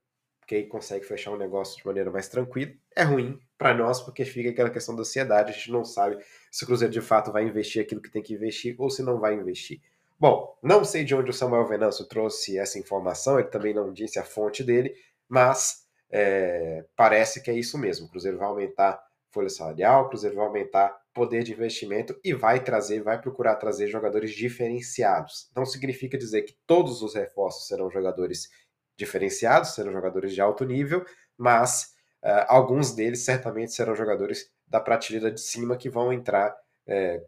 porque 0.47 0.55
aí 0.55 0.67
consegue 0.69 1.05
fechar 1.05 1.33
um 1.33 1.37
negócio 1.37 1.77
de 1.77 1.85
maneira 1.85 2.09
mais 2.09 2.29
tranquila. 2.29 2.71
É 2.95 3.03
ruim 3.03 3.37
para 3.59 3.75
nós, 3.75 4.01
porque 4.01 4.25
fica 4.25 4.51
aquela 4.51 4.71
questão 4.71 4.95
da 4.95 5.01
ansiedade, 5.01 5.51
a 5.51 5.53
gente 5.53 5.73
não 5.73 5.85
sabe 5.85 6.25
se 6.53 6.63
o 6.63 6.67
Cruzeiro 6.69 6.93
de 6.93 7.01
fato 7.01 7.33
vai 7.33 7.43
investir 7.43 7.83
aquilo 7.83 8.01
que 8.01 8.13
tem 8.13 8.23
que 8.23 8.33
investir 8.33 8.77
ou 8.79 8.89
se 8.89 9.03
não 9.03 9.19
vai 9.19 9.35
investir. 9.35 9.81
Bom, 10.21 10.57
não 10.63 10.85
sei 10.85 11.03
de 11.03 11.17
onde 11.17 11.31
o 11.31 11.35
Samuel 11.35 11.67
Venâncio 11.67 12.07
trouxe 12.07 12.57
essa 12.57 12.79
informação, 12.79 13.41
ele 13.41 13.49
também 13.49 13.75
não 13.75 13.93
disse 13.93 14.21
a 14.21 14.25
fonte 14.25 14.63
dele, 14.63 14.95
mas 15.29 15.85
é, 16.09 16.85
parece 16.95 17.43
que 17.43 17.51
é 17.51 17.55
isso 17.55 17.77
mesmo. 17.77 18.07
O 18.07 18.09
Cruzeiro 18.09 18.39
vai 18.39 18.47
aumentar 18.47 19.05
folha 19.33 19.49
salarial, 19.49 20.05
o 20.05 20.09
Cruzeiro 20.09 20.37
vai 20.37 20.47
aumentar 20.47 20.97
poder 21.13 21.43
de 21.43 21.53
investimento 21.53 22.17
e 22.23 22.33
vai 22.33 22.63
trazer, 22.63 23.03
vai 23.03 23.21
procurar 23.21 23.57
trazer 23.57 23.89
jogadores 23.89 24.31
diferenciados. 24.31 25.51
Não 25.57 25.67
significa 25.67 26.17
dizer 26.17 26.43
que 26.43 26.57
todos 26.67 27.03
os 27.03 27.15
reforços 27.17 27.67
serão 27.67 27.91
jogadores 27.91 28.49
diferenciados, 28.97 29.75
serão 29.75 29.93
jogadores 29.93 30.33
de 30.35 30.41
alto 30.41 30.65
nível, 30.65 31.05
mas 31.37 31.95
uh, 32.23 32.47
alguns 32.49 32.95
deles 32.95 33.25
certamente 33.25 33.73
serão 33.73 33.95
jogadores 33.95 34.51
da 34.67 34.81
prateleira 34.81 35.31
de 35.31 35.41
cima 35.41 35.77
que 35.77 35.89
vão 35.89 36.13
entrar 36.13 36.57
é, 36.87 37.23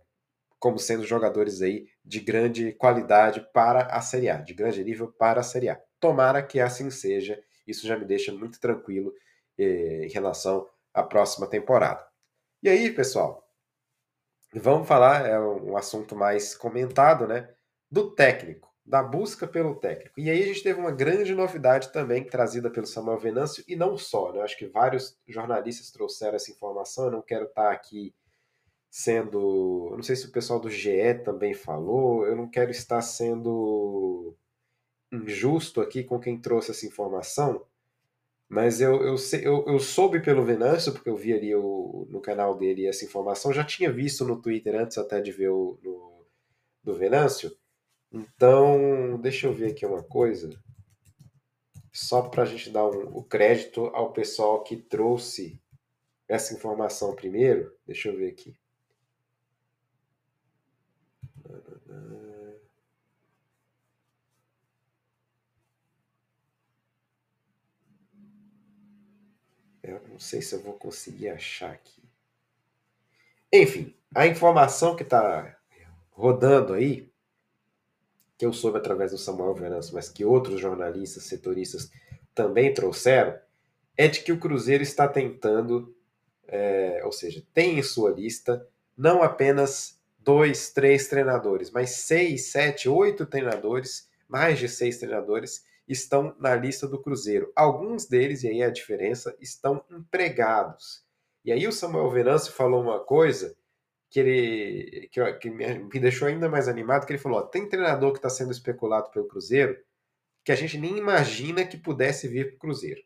como 0.59 0.79
sendo 0.79 1.05
jogadores 1.05 1.63
aí 1.63 1.87
de 2.05 2.21
grande 2.21 2.73
qualidade 2.73 3.47
para 3.53 3.87
a 3.87 4.01
Série 4.01 4.29
A, 4.29 4.39
de 4.39 4.55
grande 4.55 4.83
nível 4.83 5.13
para 5.13 5.41
a 5.41 5.45
Série 5.45 5.69
A. 5.69 5.81
Tomara 6.01 6.43
que 6.43 6.61
assim 6.61 6.91
seja, 6.91 7.41
isso 7.67 7.87
já 7.87 7.97
me 7.97 8.05
deixa 8.05 8.33
muito 8.33 8.59
tranquilo 8.59 9.13
eh, 9.57 10.07
em 10.07 10.09
relação 10.09 10.69
à 10.93 11.03
próxima 11.03 11.47
temporada. 11.47 12.05
E 12.63 12.69
aí, 12.69 12.91
pessoal, 12.91 13.49
vamos 14.53 14.89
falar, 14.89 15.27
é 15.27 15.39
um 15.39 15.77
assunto 15.77 16.17
mais 16.17 16.55
comentado, 16.57 17.27
né, 17.27 17.55
do 17.91 18.15
técnico 18.15 18.68
da 18.89 19.03
busca 19.03 19.47
pelo 19.47 19.75
técnico. 19.75 20.19
E 20.19 20.31
aí 20.31 20.43
a 20.43 20.47
gente 20.47 20.63
teve 20.63 20.81
uma 20.81 20.91
grande 20.91 21.35
novidade 21.35 21.93
também 21.93 22.25
trazida 22.25 22.71
pelo 22.71 22.87
Samuel 22.87 23.19
Venâncio, 23.19 23.63
e 23.69 23.77
não 23.77 23.99
só, 23.99 24.33
né? 24.33 24.41
Acho 24.41 24.57
que 24.57 24.67
vários 24.67 25.19
jornalistas 25.29 25.91
trouxeram 25.91 26.37
essa 26.37 26.51
informação, 26.51 27.05
eu 27.05 27.11
não 27.11 27.23
quero 27.23 27.45
estar 27.45 27.71
aqui 27.71 28.15
sendo. 28.91 29.91
Não 29.95 30.03
sei 30.03 30.17
se 30.17 30.27
o 30.27 30.33
pessoal 30.33 30.59
do 30.59 30.71
GE 30.71 31.23
também 31.23 31.53
falou, 31.53 32.27
eu 32.27 32.35
não 32.35 32.49
quero 32.49 32.71
estar 32.71 33.03
sendo 33.03 34.35
injusto 35.13 35.83
aqui 35.83 36.03
com 36.03 36.19
quem 36.19 36.41
trouxe 36.41 36.71
essa 36.71 36.87
informação, 36.87 37.67
mas 38.49 38.81
eu, 38.81 39.03
eu, 39.03 39.17
eu, 39.43 39.65
eu 39.67 39.79
soube 39.79 40.21
pelo 40.21 40.45
Venâncio, 40.45 40.93
porque 40.93 41.11
eu 41.11 41.17
vi 41.17 41.35
ali 41.35 41.55
o, 41.55 42.07
no 42.11 42.21
canal 42.21 42.57
dele 42.57 42.87
essa 42.87 43.05
informação, 43.05 43.53
já 43.53 43.65
tinha 43.65 43.93
visto 43.93 44.25
no 44.25 44.41
Twitter 44.41 44.75
antes 44.75 44.97
até 44.97 45.21
de 45.21 45.31
ver 45.33 45.51
o 45.51 45.79
no, 45.83 46.27
do 46.83 46.95
Venâncio 46.95 47.55
então, 48.13 49.19
deixa 49.21 49.47
eu 49.47 49.53
ver 49.53 49.73
aqui 49.73 49.85
uma 49.87 50.03
coisa. 50.03 50.51
Só 51.93 52.23
para 52.23 52.43
a 52.45 52.47
gente 52.47 52.71
dar 52.71 52.87
um, 52.87 53.17
o 53.17 53.23
crédito 53.25 53.87
ao 53.87 54.13
pessoal 54.13 54.63
que 54.63 54.77
trouxe 54.77 55.61
essa 56.29 56.55
informação 56.55 57.15
primeiro. 57.15 57.77
Deixa 57.87 58.09
eu 58.09 58.17
ver 58.17 58.31
aqui. 58.31 58.57
Eu 69.83 70.07
não 70.09 70.19
sei 70.19 70.43
se 70.43 70.55
eu 70.55 70.61
vou 70.61 70.75
conseguir 70.75 71.31
achar 71.31 71.71
aqui. 71.73 72.03
Enfim, 73.53 73.95
A 74.15 74.27
informação 74.27 74.97
que 74.97 75.03
está 75.03 75.59
rodando 76.11 76.73
aí, 76.75 77.08
que 78.39 78.47
eu 78.47 78.53
soube 78.53 78.79
através 78.79 79.11
do 79.11 79.19
Samuel 79.19 79.53
Venâncio, 79.53 79.95
mas 79.95 80.09
que 80.09 80.25
outros 80.25 80.61
jornalistas, 80.61 81.25
setoristas 81.25 81.91
também 82.33 82.73
trouxeram, 82.73 83.37
é 83.97 84.07
de 84.07 84.21
que 84.21 84.31
o 84.31 84.39
Cruzeiro 84.39 84.83
está 84.83 85.09
tentando, 85.09 85.93
é, 86.47 87.03
ou 87.05 87.11
seja, 87.11 87.45
tem 87.53 87.81
em 87.81 87.83
sua 87.83 88.13
lista 88.13 88.65
não 88.97 89.23
apenas 89.23 90.01
dois, 90.19 90.71
três 90.71 91.09
treinadores, 91.09 91.71
mas 91.71 91.91
seis, 91.91 92.53
sete, 92.53 92.89
oito 92.89 93.27
treinadores, 93.27 94.09
mais 94.29 94.59
de 94.59 94.69
seis 94.69 94.99
treinadores, 94.99 95.65
estão 95.89 96.37
na 96.39 96.55
lista 96.55 96.87
do 96.87 97.01
Cruzeiro. 97.01 97.51
Alguns 97.57 98.07
deles, 98.07 98.45
e 98.45 98.49
aí 98.49 98.61
é 98.61 98.67
a 98.67 98.71
diferença, 98.71 99.35
estão 99.41 99.85
empregados. 99.91 101.03
E 101.45 101.51
aí 101.51 101.67
o 101.67 101.73
Samuel 101.73 102.11
Venâncio 102.11 102.53
falou 102.53 102.83
uma 102.83 103.01
coisa 103.01 103.57
que 104.11 104.21
ele 104.21 105.09
que, 105.13 105.33
que 105.35 105.51
me, 105.51 105.79
me, 105.79 106.01
deixou 106.01 106.29
ainda 106.29 106.49
mais 106.49 106.69
animado, 106.69 107.07
que 107.07 107.13
ele 107.13 107.19
falou, 107.21 107.41
ó, 107.41 107.43
tem 107.43 107.69
treinador 107.69 108.13
que 108.13 108.19
está 108.19 108.31
sendo 108.31 108.53
especulado 108.53 109.11
pelo 109.11 109.29
Cruzeiro 109.29 109.79
que 110.45 110.53
a 110.53 110.57
gente 110.57 110.79
nem 110.79 110.97
imagina 110.97 111.67
que 111.67 111.77
pudesse 111.77 112.27
vir 112.27 112.49
para 112.49 112.57
o 112.57 112.59
Cruzeiro. 112.59 113.03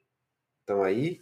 Então 0.63 0.83
aí 0.83 1.21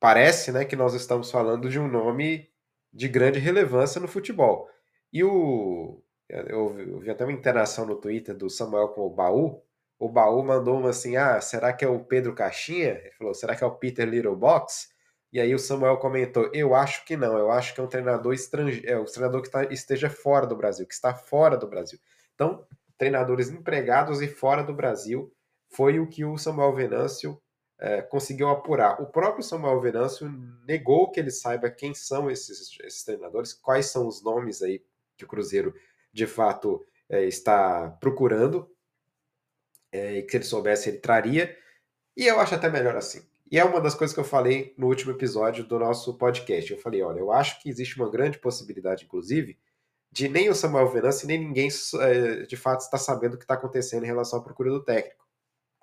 parece 0.00 0.50
né, 0.50 0.64
que 0.64 0.74
nós 0.74 0.94
estamos 0.94 1.30
falando 1.30 1.68
de 1.68 1.78
um 1.78 1.88
nome 1.88 2.50
de 2.92 3.08
grande 3.08 3.38
relevância 3.38 4.00
no 4.00 4.08
futebol. 4.08 4.68
E 5.12 5.22
o 5.22 6.02
eu, 6.28 6.78
eu 6.80 6.98
vi 6.98 7.10
até 7.10 7.24
uma 7.24 7.32
interação 7.32 7.86
no 7.86 7.96
Twitter 7.96 8.34
do 8.36 8.48
Samuel 8.50 8.88
com 8.88 9.02
o 9.02 9.10
Baú. 9.10 9.62
O 9.98 10.08
Baú 10.08 10.42
mandou 10.42 10.78
uma 10.78 10.90
assim: 10.90 11.16
ah, 11.16 11.40
será 11.40 11.72
que 11.72 11.84
é 11.84 11.88
o 11.88 12.04
Pedro 12.04 12.34
Caixinha? 12.34 13.00
Ele 13.00 13.12
falou: 13.12 13.34
será 13.34 13.54
que 13.54 13.62
é 13.62 13.66
o 13.66 13.76
Peter 13.76 14.08
Little 14.08 14.36
Box? 14.36 14.88
E 15.34 15.40
aí 15.40 15.52
o 15.52 15.58
Samuel 15.58 15.96
comentou: 15.96 16.48
Eu 16.54 16.76
acho 16.76 17.04
que 17.04 17.16
não, 17.16 17.36
eu 17.36 17.50
acho 17.50 17.74
que 17.74 17.80
é 17.80 17.82
um 17.82 17.88
treinador 17.88 18.32
estrangeiro, 18.32 18.88
é 18.88 18.96
um 18.96 19.04
treinador 19.04 19.42
que 19.42 19.50
tá, 19.50 19.64
esteja 19.64 20.08
fora 20.08 20.46
do 20.46 20.54
Brasil, 20.54 20.86
que 20.86 20.94
está 20.94 21.12
fora 21.12 21.56
do 21.56 21.66
Brasil. 21.66 21.98
Então, 22.36 22.64
treinadores 22.96 23.50
empregados 23.50 24.22
e 24.22 24.28
fora 24.28 24.62
do 24.62 24.72
Brasil 24.72 25.34
foi 25.68 25.98
o 25.98 26.08
que 26.08 26.24
o 26.24 26.38
Samuel 26.38 26.72
Venâncio 26.72 27.42
é, 27.80 28.00
conseguiu 28.00 28.48
apurar. 28.48 29.02
O 29.02 29.06
próprio 29.06 29.42
Samuel 29.42 29.80
Venâncio 29.80 30.30
negou 30.68 31.10
que 31.10 31.18
ele 31.18 31.32
saiba 31.32 31.68
quem 31.68 31.92
são 31.94 32.30
esses, 32.30 32.78
esses 32.84 33.02
treinadores, 33.02 33.52
quais 33.52 33.86
são 33.86 34.06
os 34.06 34.22
nomes 34.22 34.62
aí 34.62 34.84
que 35.16 35.24
o 35.24 35.28
Cruzeiro 35.28 35.74
de 36.12 36.28
fato 36.28 36.80
é, 37.08 37.24
está 37.24 37.90
procurando, 38.00 38.70
é, 39.90 40.18
e 40.18 40.22
que 40.22 40.30
se 40.30 40.36
ele 40.36 40.44
soubesse 40.44 40.90
ele 40.90 40.98
traria. 40.98 41.58
E 42.16 42.24
eu 42.24 42.38
acho 42.38 42.54
até 42.54 42.70
melhor 42.70 42.96
assim. 42.96 43.33
E 43.50 43.58
é 43.58 43.64
uma 43.64 43.80
das 43.80 43.94
coisas 43.94 44.14
que 44.14 44.20
eu 44.20 44.24
falei 44.24 44.74
no 44.76 44.86
último 44.86 45.12
episódio 45.12 45.64
do 45.64 45.78
nosso 45.78 46.16
podcast. 46.16 46.72
Eu 46.72 46.78
falei, 46.78 47.02
olha, 47.02 47.18
eu 47.18 47.30
acho 47.30 47.60
que 47.60 47.68
existe 47.68 47.96
uma 47.96 48.10
grande 48.10 48.38
possibilidade, 48.38 49.04
inclusive, 49.04 49.58
de 50.10 50.28
nem 50.28 50.48
o 50.48 50.54
Samuel 50.54 50.88
Venâncio 50.88 51.26
nem 51.26 51.38
ninguém 51.38 51.68
é, 52.00 52.42
de 52.46 52.56
fato 52.56 52.80
está 52.80 52.96
sabendo 52.96 53.34
o 53.34 53.36
que 53.36 53.44
está 53.44 53.54
acontecendo 53.54 54.04
em 54.04 54.06
relação 54.06 54.38
à 54.38 54.42
procura 54.42 54.70
do 54.70 54.82
técnico. 54.82 55.24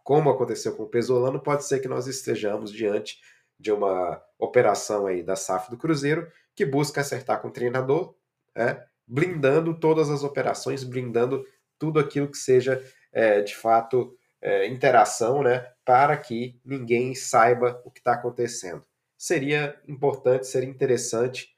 Como 0.04 0.30
aconteceu 0.30 0.76
com 0.76 0.84
o 0.84 0.90
Pesolano, 0.90 1.40
pode 1.40 1.66
ser 1.66 1.80
que 1.80 1.88
nós 1.88 2.08
estejamos 2.08 2.72
diante 2.72 3.20
de 3.60 3.72
uma 3.72 4.22
operação 4.40 5.06
aí 5.06 5.22
da 5.22 5.36
SAF 5.36 5.70
do 5.70 5.78
Cruzeiro 5.78 6.28
que 6.56 6.66
busca 6.66 7.02
acertar 7.02 7.42
com 7.42 7.50
o 7.50 7.52
treinador, 7.52 8.16
é, 8.56 8.84
blindando 9.06 9.78
todas 9.78 10.10
as 10.10 10.24
operações, 10.24 10.84
blindando 10.84 11.46
tudo 11.78 12.00
aquilo 12.00 12.30
que 12.30 12.38
seja 12.38 12.84
é, 13.12 13.42
de 13.42 13.56
fato 13.56 14.18
é, 14.42 14.68
interação, 14.68 15.44
né, 15.44 15.72
para 15.86 16.18
que 16.18 16.60
ninguém 16.66 17.14
saiba 17.14 17.82
o 17.86 17.92
que 17.92 18.00
está 18.00 18.14
acontecendo. 18.14 18.84
Seria 19.18 19.80
importante, 19.88 20.48
seria 20.48 20.70
interessante. 20.70 21.56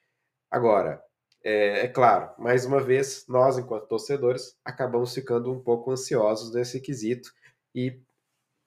Agora, 0.52 1.02
é, 1.44 1.86
é, 1.86 1.88
claro, 1.88 2.32
mais 2.38 2.66
uma 2.66 2.82
vez, 2.82 3.26
nós, 3.28 3.58
enquanto 3.58 3.88
torcedores, 3.88 4.58
acabamos 4.64 5.14
ficando 5.14 5.52
um 5.52 5.60
pouco 5.62 5.92
ansiosos 5.92 6.54
nesse 6.54 6.80
quesito 6.80 7.32
e 7.76 8.00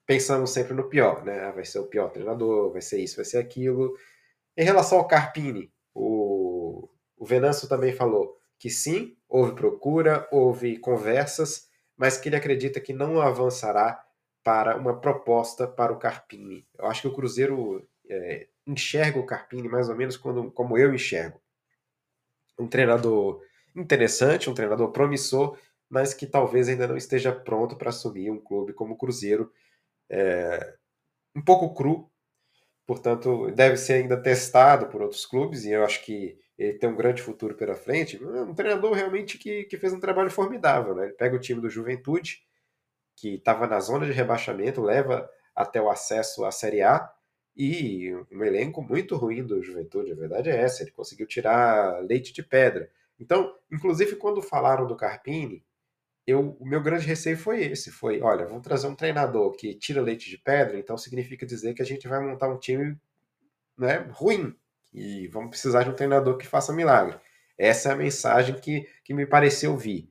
pensamos 0.07 0.51
sempre 0.51 0.75
no 0.75 0.89
pior, 0.89 1.25
né? 1.25 1.41
Ah, 1.45 1.53
vai 1.53 1.65
ser 1.65 1.79
o 1.81 1.87
pior 1.87 2.11
treinador, 2.11 2.73
vai 2.73 2.83
ser 2.83 2.99
isso, 3.01 3.17
vai 3.17 3.25
ser 3.25 3.39
aquilo. 3.39 3.97
Em 4.57 4.65
relação 4.65 4.99
ao 4.99 5.09
Carpini, 5.09 5.73
o, 5.95 6.89
o 7.17 7.25
Venâncio 7.27 7.69
também 7.69 7.93
falou 7.93 8.39
que 8.59 8.71
sim, 8.71 9.17
houve 9.29 9.55
procura, 9.55 10.27
houve 10.31 10.79
conversas, 10.79 11.69
mas 11.97 12.17
que 12.17 12.29
ele 12.29 12.37
acredita 12.37 12.81
que 12.81 12.93
não 12.93 13.21
avançará 13.21 14.06
para 14.47 14.77
uma 14.77 14.97
proposta 15.01 15.67
para 15.67 15.93
o 15.93 15.99
Carpini. 15.99 16.65
Eu 16.79 16.87
acho 16.87 17.03
que 17.03 17.09
o 17.09 17.13
Cruzeiro 17.13 17.85
é, 18.09 18.47
enxerga 18.65 19.19
o 19.19 19.27
Carpini 19.27 19.69
mais 19.69 19.89
ou 19.89 19.97
menos 19.97 20.17
quando, 20.17 20.53
como 20.53 20.79
eu 20.79 20.95
enxergo. 20.95 21.43
Um 22.57 22.69
treinador 22.69 23.43
interessante, 23.75 24.49
um 24.49 24.55
treinador 24.55 24.93
promissor, 24.93 25.59
mas 25.91 26.15
que 26.15 26.29
talvez 26.29 26.69
ainda 26.69 26.87
não 26.87 26.97
esteja 26.97 27.33
pronto 27.33 27.75
para 27.75 27.89
assumir 27.89 28.31
um 28.31 28.39
clube 28.39 28.73
como 28.73 28.95
o 28.95 28.97
Cruzeiro. 28.97 29.53
É, 30.09 30.77
um 31.35 31.43
pouco 31.43 31.75
cru, 31.75 32.09
portanto, 32.87 33.51
deve 33.51 33.77
ser 33.77 33.95
ainda 33.95 34.17
testado 34.17 34.87
por 34.87 35.03
outros 35.03 35.27
clubes, 35.27 35.65
e 35.65 35.73
eu 35.73 35.85
acho 35.85 36.05
que 36.05 36.39
ele 36.57 36.79
tem 36.79 36.89
um 36.89 36.97
grande 36.97 37.21
futuro 37.21 37.57
pela 37.57 37.75
frente. 37.75 38.25
Um 38.25 38.55
treinador 38.55 38.93
realmente 38.93 39.39
que, 39.39 39.65
que 39.65 39.77
fez 39.77 39.93
um 39.93 39.99
trabalho 39.99 40.31
formidável. 40.31 40.95
Né? 40.95 41.07
Ele 41.07 41.15
pega 41.15 41.35
o 41.35 41.41
time 41.41 41.61
do 41.61 41.69
Juventude, 41.69 42.46
que 43.17 43.35
estava 43.35 43.67
na 43.67 43.81
zona 43.81 44.07
de 44.07 44.13
rebaixamento, 44.13 44.83
leva 44.83 45.29
até 45.55 45.81
o 45.81 45.91
acesso 45.91 46.45
à 46.45 46.53
Série 46.53 46.83
A 46.83 47.11
e 47.57 48.15
um 48.31 48.45
elenco 48.45 48.83
muito 48.83 49.17
ruim 49.17 49.43
do 49.43 49.63
Juventude, 49.63 50.13
a 50.13 50.15
verdade 50.15 50.51
é 50.51 50.57
essa, 50.57 50.83
ele 50.83 50.91
conseguiu 50.91 51.27
tirar 51.27 52.01
leite 52.03 52.33
de 52.33 52.43
pedra. 52.43 52.91
Então, 53.19 53.55
inclusive 53.73 54.17
quando 54.17 54.43
falaram 54.43 54.87
do 54.87 54.95
Carpini, 54.95 55.65
eu, 56.27 56.57
o 56.61 56.67
meu 56.67 56.83
grande 56.83 57.07
receio 57.07 57.39
foi 57.39 57.63
esse, 57.63 57.91
foi, 57.91 58.21
olha, 58.21 58.45
vamos 58.45 58.63
trazer 58.63 58.87
um 58.89 58.95
treinador 58.95 59.53
que 59.53 59.75
tira 59.75 60.03
leite 60.03 60.29
de 60.29 60.37
pedra, 60.37 60.79
então 60.79 60.99
significa 60.99 61.47
dizer 61.47 61.73
que 61.73 61.81
a 61.81 61.87
gente 61.87 62.07
vai 62.07 62.21
montar 62.21 62.49
um 62.49 62.59
time 62.59 62.99
né, 63.79 64.07
ruim, 64.11 64.55
e 64.93 65.29
vamos 65.29 65.51
precisar 65.51 65.85
de 65.85 65.91
um 65.91 65.95
treinador 65.95 66.37
que 66.37 66.47
faça 66.47 66.73
milagre. 66.73 67.19
Essa 67.57 67.91
é 67.91 67.93
a 67.93 67.97
mensagem 67.97 68.59
que, 68.59 68.89
que 69.05 69.15
me 69.15 69.27
pareceu 69.27 69.77
vir. 69.77 70.11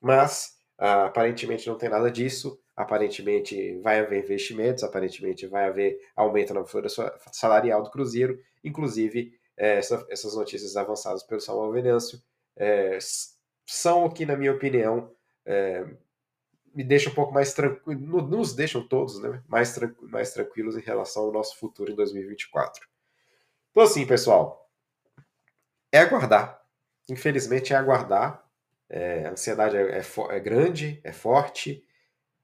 Mas 0.00 0.59
Aparentemente 0.80 1.68
não 1.68 1.76
tem 1.76 1.90
nada 1.90 2.10
disso. 2.10 2.58
Aparentemente 2.74 3.78
vai 3.80 4.00
haver 4.00 4.24
investimentos, 4.24 4.82
aparentemente 4.82 5.46
vai 5.46 5.66
haver 5.66 6.00
aumento 6.16 6.54
na 6.54 6.64
folha 6.64 6.88
salarial 7.30 7.82
do 7.82 7.90
Cruzeiro. 7.90 8.40
Inclusive, 8.64 9.38
é, 9.58 9.76
essa, 9.76 10.06
essas 10.08 10.34
notícias 10.34 10.76
avançadas 10.78 11.22
pelo 11.22 11.40
Samuel 11.40 11.70
Venâncio 11.70 12.18
é, 12.56 12.98
são 13.66 14.06
o 14.06 14.10
que, 14.10 14.24
na 14.24 14.34
minha 14.36 14.52
opinião, 14.52 15.12
é, 15.44 15.86
me 16.74 16.82
deixam 16.82 17.12
um 17.12 17.14
pouco 17.14 17.34
mais 17.34 17.52
tranquilo, 17.52 18.22
nos 18.22 18.54
deixam 18.54 18.86
todos 18.88 19.20
né, 19.20 19.42
mais, 19.46 19.78
mais 20.02 20.32
tranquilos 20.32 20.78
em 20.78 20.80
relação 20.80 21.24
ao 21.24 21.32
nosso 21.32 21.58
futuro 21.58 21.92
em 21.92 21.94
2024. 21.94 22.88
Então, 23.70 23.82
assim, 23.82 24.06
pessoal, 24.06 24.66
é 25.92 25.98
aguardar. 25.98 26.58
Infelizmente, 27.10 27.74
é 27.74 27.76
aguardar. 27.76 28.48
É, 28.90 29.24
a 29.24 29.30
ansiedade 29.30 29.76
é, 29.76 29.98
é, 29.98 30.02
é, 30.30 30.40
grande, 30.40 31.00
é 31.04 31.12
forte. 31.12 31.84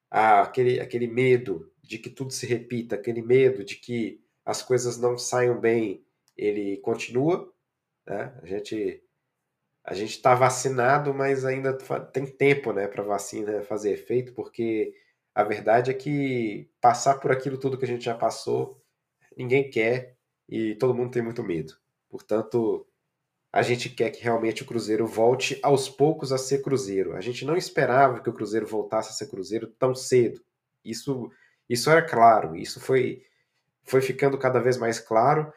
Há 0.09 0.43
aquele, 0.43 0.81
aquele 0.81 1.09
medo 1.09 1.71
de 1.83 1.99
que 1.99 2.09
tudo 2.09 2.33
se 2.33 2.47
repita, 2.47 2.95
aquele 2.95 3.21
medo 3.21 3.65
de 3.65 3.77
que 3.77 4.21
as 4.45 4.63
coisas 4.63 4.97
não 4.97 5.19
saiam 5.19 5.61
bem, 5.61 6.05
ele 6.37 6.77
continua. 6.79 7.53
Né? 8.07 8.33
A 8.43 8.47
gente 8.47 9.03
a 9.83 9.95
gente 9.95 10.11
está 10.11 10.35
vacinado, 10.35 11.15
mas 11.15 11.45
ainda 11.45 11.73
tem 12.13 12.27
tempo 12.27 12.73
né, 12.73 12.89
para 12.89 13.05
a 13.05 13.07
vacina 13.07 13.63
fazer 13.63 13.93
efeito, 13.93 14.33
porque 14.35 14.93
a 15.33 15.45
verdade 15.45 15.93
é 15.93 15.95
que 15.95 16.69
passar 16.81 17.21
por 17.21 17.31
aquilo 17.31 17.57
tudo 17.57 17.79
que 17.79 17.85
a 17.85 17.89
gente 17.89 18.05
já 18.05 18.15
passou, 18.15 18.83
ninguém 19.37 19.71
quer 19.71 20.17
e 20.49 20.75
todo 20.75 20.95
mundo 20.95 21.13
tem 21.13 21.23
muito 21.23 21.43
medo. 21.45 21.77
Portanto, 22.09 22.86
a 23.57 23.63
gente 23.63 23.89
quer 23.89 24.11
que 24.11 24.23
realmente 24.23 24.63
o 24.63 24.67
Cruzeiro 24.67 25.07
volte 25.07 25.59
aos 25.63 25.89
poucos 25.89 26.31
a 26.31 26.37
ser 26.37 26.61
Cruzeiro. 26.61 27.17
A 27.17 27.23
gente 27.23 27.43
não 27.43 27.57
esperava 27.57 28.21
que 28.21 28.29
o 28.29 28.33
Cruzeiro 28.35 28.67
voltasse 28.67 29.09
a 29.09 29.13
ser 29.13 29.29
Cruzeiro 29.31 29.67
tão 29.79 29.95
cedo. 29.95 30.43
Isso, 30.85 31.31
isso 31.67 31.89
era 31.89 32.03
claro, 32.03 32.55
isso 32.55 32.79
foi, 32.79 33.23
foi 33.83 34.03
ficando 34.03 34.37
cada 34.37 34.61
vez 34.61 34.77
mais 34.77 35.01
claro. 35.01 35.51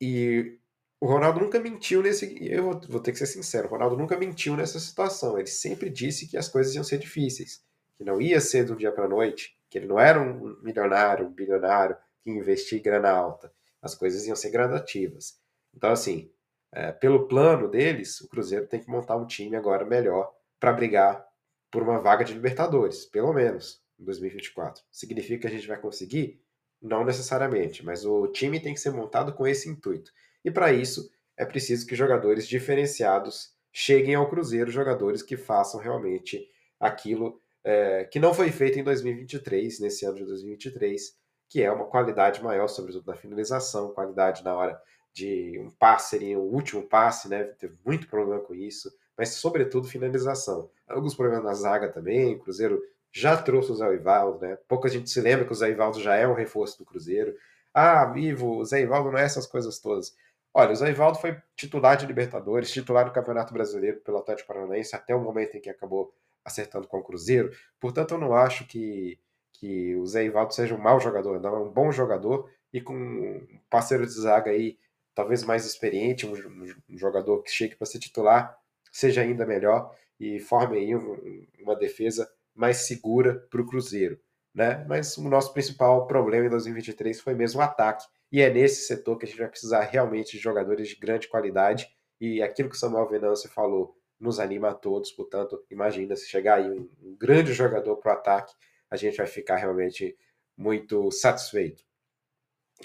E 0.00 0.58
o 1.00 1.06
Ronaldo 1.06 1.38
nunca 1.38 1.60
mentiu 1.60 2.02
nesse. 2.02 2.36
Eu 2.44 2.64
vou, 2.64 2.80
vou 2.88 3.00
ter 3.00 3.12
que 3.12 3.18
ser 3.18 3.26
sincero: 3.26 3.68
o 3.68 3.70
Ronaldo 3.70 3.96
nunca 3.96 4.18
mentiu 4.18 4.56
nessa 4.56 4.80
situação. 4.80 5.38
Ele 5.38 5.46
sempre 5.46 5.88
disse 5.88 6.26
que 6.26 6.36
as 6.36 6.48
coisas 6.48 6.74
iam 6.74 6.82
ser 6.82 6.98
difíceis, 6.98 7.62
que 7.96 8.02
não 8.02 8.20
ia 8.20 8.40
ser 8.40 8.64
do 8.64 8.74
dia 8.74 8.90
para 8.90 9.06
noite, 9.06 9.56
que 9.70 9.78
ele 9.78 9.86
não 9.86 10.00
era 10.00 10.20
um 10.20 10.60
milionário, 10.60 11.28
um 11.28 11.32
bilionário 11.32 11.96
que 12.20 12.32
investia 12.32 12.82
grana 12.82 13.10
alta. 13.10 13.52
As 13.80 13.94
coisas 13.94 14.26
iam 14.26 14.34
ser 14.34 14.50
gradativas. 14.50 15.38
Então, 15.72 15.90
assim, 15.92 16.32
é, 16.74 16.90
pelo 16.90 17.28
plano 17.28 17.68
deles, 17.68 18.20
o 18.20 18.28
Cruzeiro 18.28 18.66
tem 18.66 18.80
que 18.80 18.90
montar 18.90 19.16
um 19.16 19.26
time 19.26 19.54
agora 19.54 19.84
melhor 19.84 20.32
para 20.58 20.72
brigar 20.72 21.24
por 21.70 21.82
uma 21.82 22.00
vaga 22.00 22.24
de 22.24 22.34
Libertadores, 22.34 23.04
pelo 23.04 23.32
menos, 23.32 23.80
em 23.98 24.04
2024. 24.04 24.82
Significa 24.90 25.42
que 25.42 25.46
a 25.46 25.56
gente 25.56 25.68
vai 25.68 25.78
conseguir? 25.78 26.42
Não 26.82 27.04
necessariamente, 27.04 27.84
mas 27.84 28.04
o 28.04 28.26
time 28.26 28.60
tem 28.60 28.74
que 28.74 28.80
ser 28.80 28.90
montado 28.90 29.32
com 29.32 29.46
esse 29.46 29.68
intuito. 29.68 30.10
E 30.44 30.50
para 30.50 30.72
isso, 30.72 31.08
é 31.36 31.44
preciso 31.44 31.86
que 31.86 31.94
jogadores 31.94 32.46
diferenciados 32.46 33.54
cheguem 33.72 34.16
ao 34.16 34.28
Cruzeiro, 34.28 34.70
jogadores 34.70 35.22
que 35.22 35.36
façam 35.36 35.80
realmente 35.80 36.44
aquilo 36.80 37.40
é, 37.62 38.04
que 38.04 38.18
não 38.18 38.34
foi 38.34 38.50
feito 38.50 38.78
em 38.78 38.84
2023, 38.84 39.78
nesse 39.80 40.04
ano 40.04 40.16
de 40.16 40.24
2023, 40.24 41.16
que 41.48 41.62
é 41.62 41.70
uma 41.70 41.86
qualidade 41.86 42.42
maior, 42.42 42.66
sobretudo 42.66 43.06
na 43.06 43.16
finalização, 43.16 43.94
qualidade 43.94 44.42
na 44.42 44.54
hora 44.54 44.80
de 45.14 45.58
um 45.60 45.70
passe, 45.70 46.34
o 46.34 46.40
último 46.40 46.82
passe, 46.82 47.28
né? 47.28 47.44
Teve 47.44 47.76
muito 47.84 48.08
problema 48.08 48.40
com 48.40 48.54
isso, 48.54 48.92
mas 49.16 49.30
sobretudo 49.30 49.86
finalização. 49.86 50.68
Alguns 50.88 51.14
problemas 51.14 51.44
na 51.44 51.54
zaga 51.54 51.88
também, 51.88 52.34
o 52.34 52.40
Cruzeiro 52.40 52.82
já 53.12 53.40
trouxe 53.40 53.70
o 53.70 53.76
Zé 53.76 53.94
Ivaldo, 53.94 54.40
né? 54.40 54.58
Pouca 54.68 54.88
gente 54.88 55.08
se 55.08 55.20
lembra 55.20 55.46
que 55.46 55.52
o 55.52 55.54
Zé 55.54 55.70
Ivaldo 55.70 56.00
já 56.00 56.16
é 56.16 56.26
um 56.26 56.34
reforço 56.34 56.78
do 56.78 56.84
Cruzeiro. 56.84 57.32
Ah, 57.72 58.12
Ivo, 58.16 58.58
o 58.58 58.64
Zé 58.64 58.80
Ivaldo 58.80 59.12
não 59.12 59.18
é 59.18 59.22
essas 59.22 59.46
coisas 59.46 59.78
todas. 59.78 60.14
Olha, 60.52 60.72
o 60.72 60.76
Zé 60.76 60.90
Ivaldo 60.90 61.18
foi 61.18 61.36
titular 61.56 61.96
de 61.96 62.06
Libertadores, 62.06 62.72
titular 62.72 63.04
do 63.04 63.12
Campeonato 63.12 63.52
Brasileiro 63.52 64.00
pelo 64.00 64.18
Atlético 64.18 64.48
Paranaense 64.48 64.96
até 64.96 65.14
o 65.14 65.20
momento 65.20 65.56
em 65.56 65.60
que 65.60 65.70
acabou 65.70 66.12
acertando 66.44 66.88
com 66.88 66.98
o 66.98 67.04
Cruzeiro. 67.04 67.50
Portanto, 67.80 68.14
eu 68.14 68.18
não 68.18 68.34
acho 68.34 68.66
que, 68.66 69.18
que 69.52 69.94
o 69.96 70.06
Zé 70.06 70.24
Ivaldo 70.24 70.52
seja 70.52 70.74
um 70.74 70.78
mau 70.78 70.98
jogador, 70.98 71.40
não. 71.40 71.56
É 71.56 71.58
um 71.60 71.70
bom 71.70 71.92
jogador 71.92 72.50
e 72.72 72.80
com 72.80 72.94
um 72.94 73.60
parceiro 73.70 74.04
de 74.04 74.12
zaga 74.12 74.50
aí, 74.50 74.76
talvez 75.14 75.44
mais 75.44 75.64
experiente, 75.64 76.26
um, 76.26 76.74
jogador 76.96 77.42
que 77.42 77.50
chegue 77.50 77.76
para 77.76 77.86
ser 77.86 77.98
titular, 77.98 78.58
seja 78.90 79.22
ainda 79.22 79.46
melhor 79.46 79.94
e 80.18 80.38
forme 80.40 80.78
aí 80.78 80.94
um, 80.94 81.46
uma 81.60 81.76
defesa 81.76 82.30
mais 82.54 82.78
segura 82.78 83.46
para 83.50 83.60
o 83.60 83.66
Cruzeiro. 83.66 84.18
Né? 84.54 84.84
Mas 84.88 85.16
o 85.16 85.28
nosso 85.28 85.52
principal 85.52 86.06
problema 86.06 86.46
em 86.46 86.50
2023 86.50 87.20
foi 87.20 87.34
mesmo 87.34 87.60
o 87.60 87.62
ataque. 87.62 88.06
E 88.30 88.40
é 88.40 88.50
nesse 88.50 88.86
setor 88.86 89.18
que 89.18 89.24
a 89.24 89.28
gente 89.28 89.38
vai 89.38 89.48
precisar 89.48 89.82
realmente 89.82 90.36
de 90.36 90.42
jogadores 90.42 90.88
de 90.88 90.96
grande 90.96 91.28
qualidade. 91.28 91.88
E 92.20 92.40
aquilo 92.40 92.68
que 92.68 92.76
o 92.76 92.78
Samuel 92.78 93.08
Venâncio 93.08 93.50
falou 93.50 93.96
nos 94.18 94.38
anima 94.38 94.70
a 94.70 94.74
todos. 94.74 95.10
Portanto, 95.10 95.64
imagina 95.70 96.14
se 96.14 96.28
chegar 96.28 96.58
aí 96.58 96.70
um, 96.70 96.88
um 97.02 97.16
grande 97.16 97.52
jogador 97.52 97.96
para 97.96 98.12
o 98.12 98.16
ataque, 98.16 98.54
a 98.90 98.96
gente 98.96 99.16
vai 99.16 99.26
ficar 99.26 99.56
realmente 99.56 100.16
muito 100.56 101.10
satisfeito. 101.10 101.84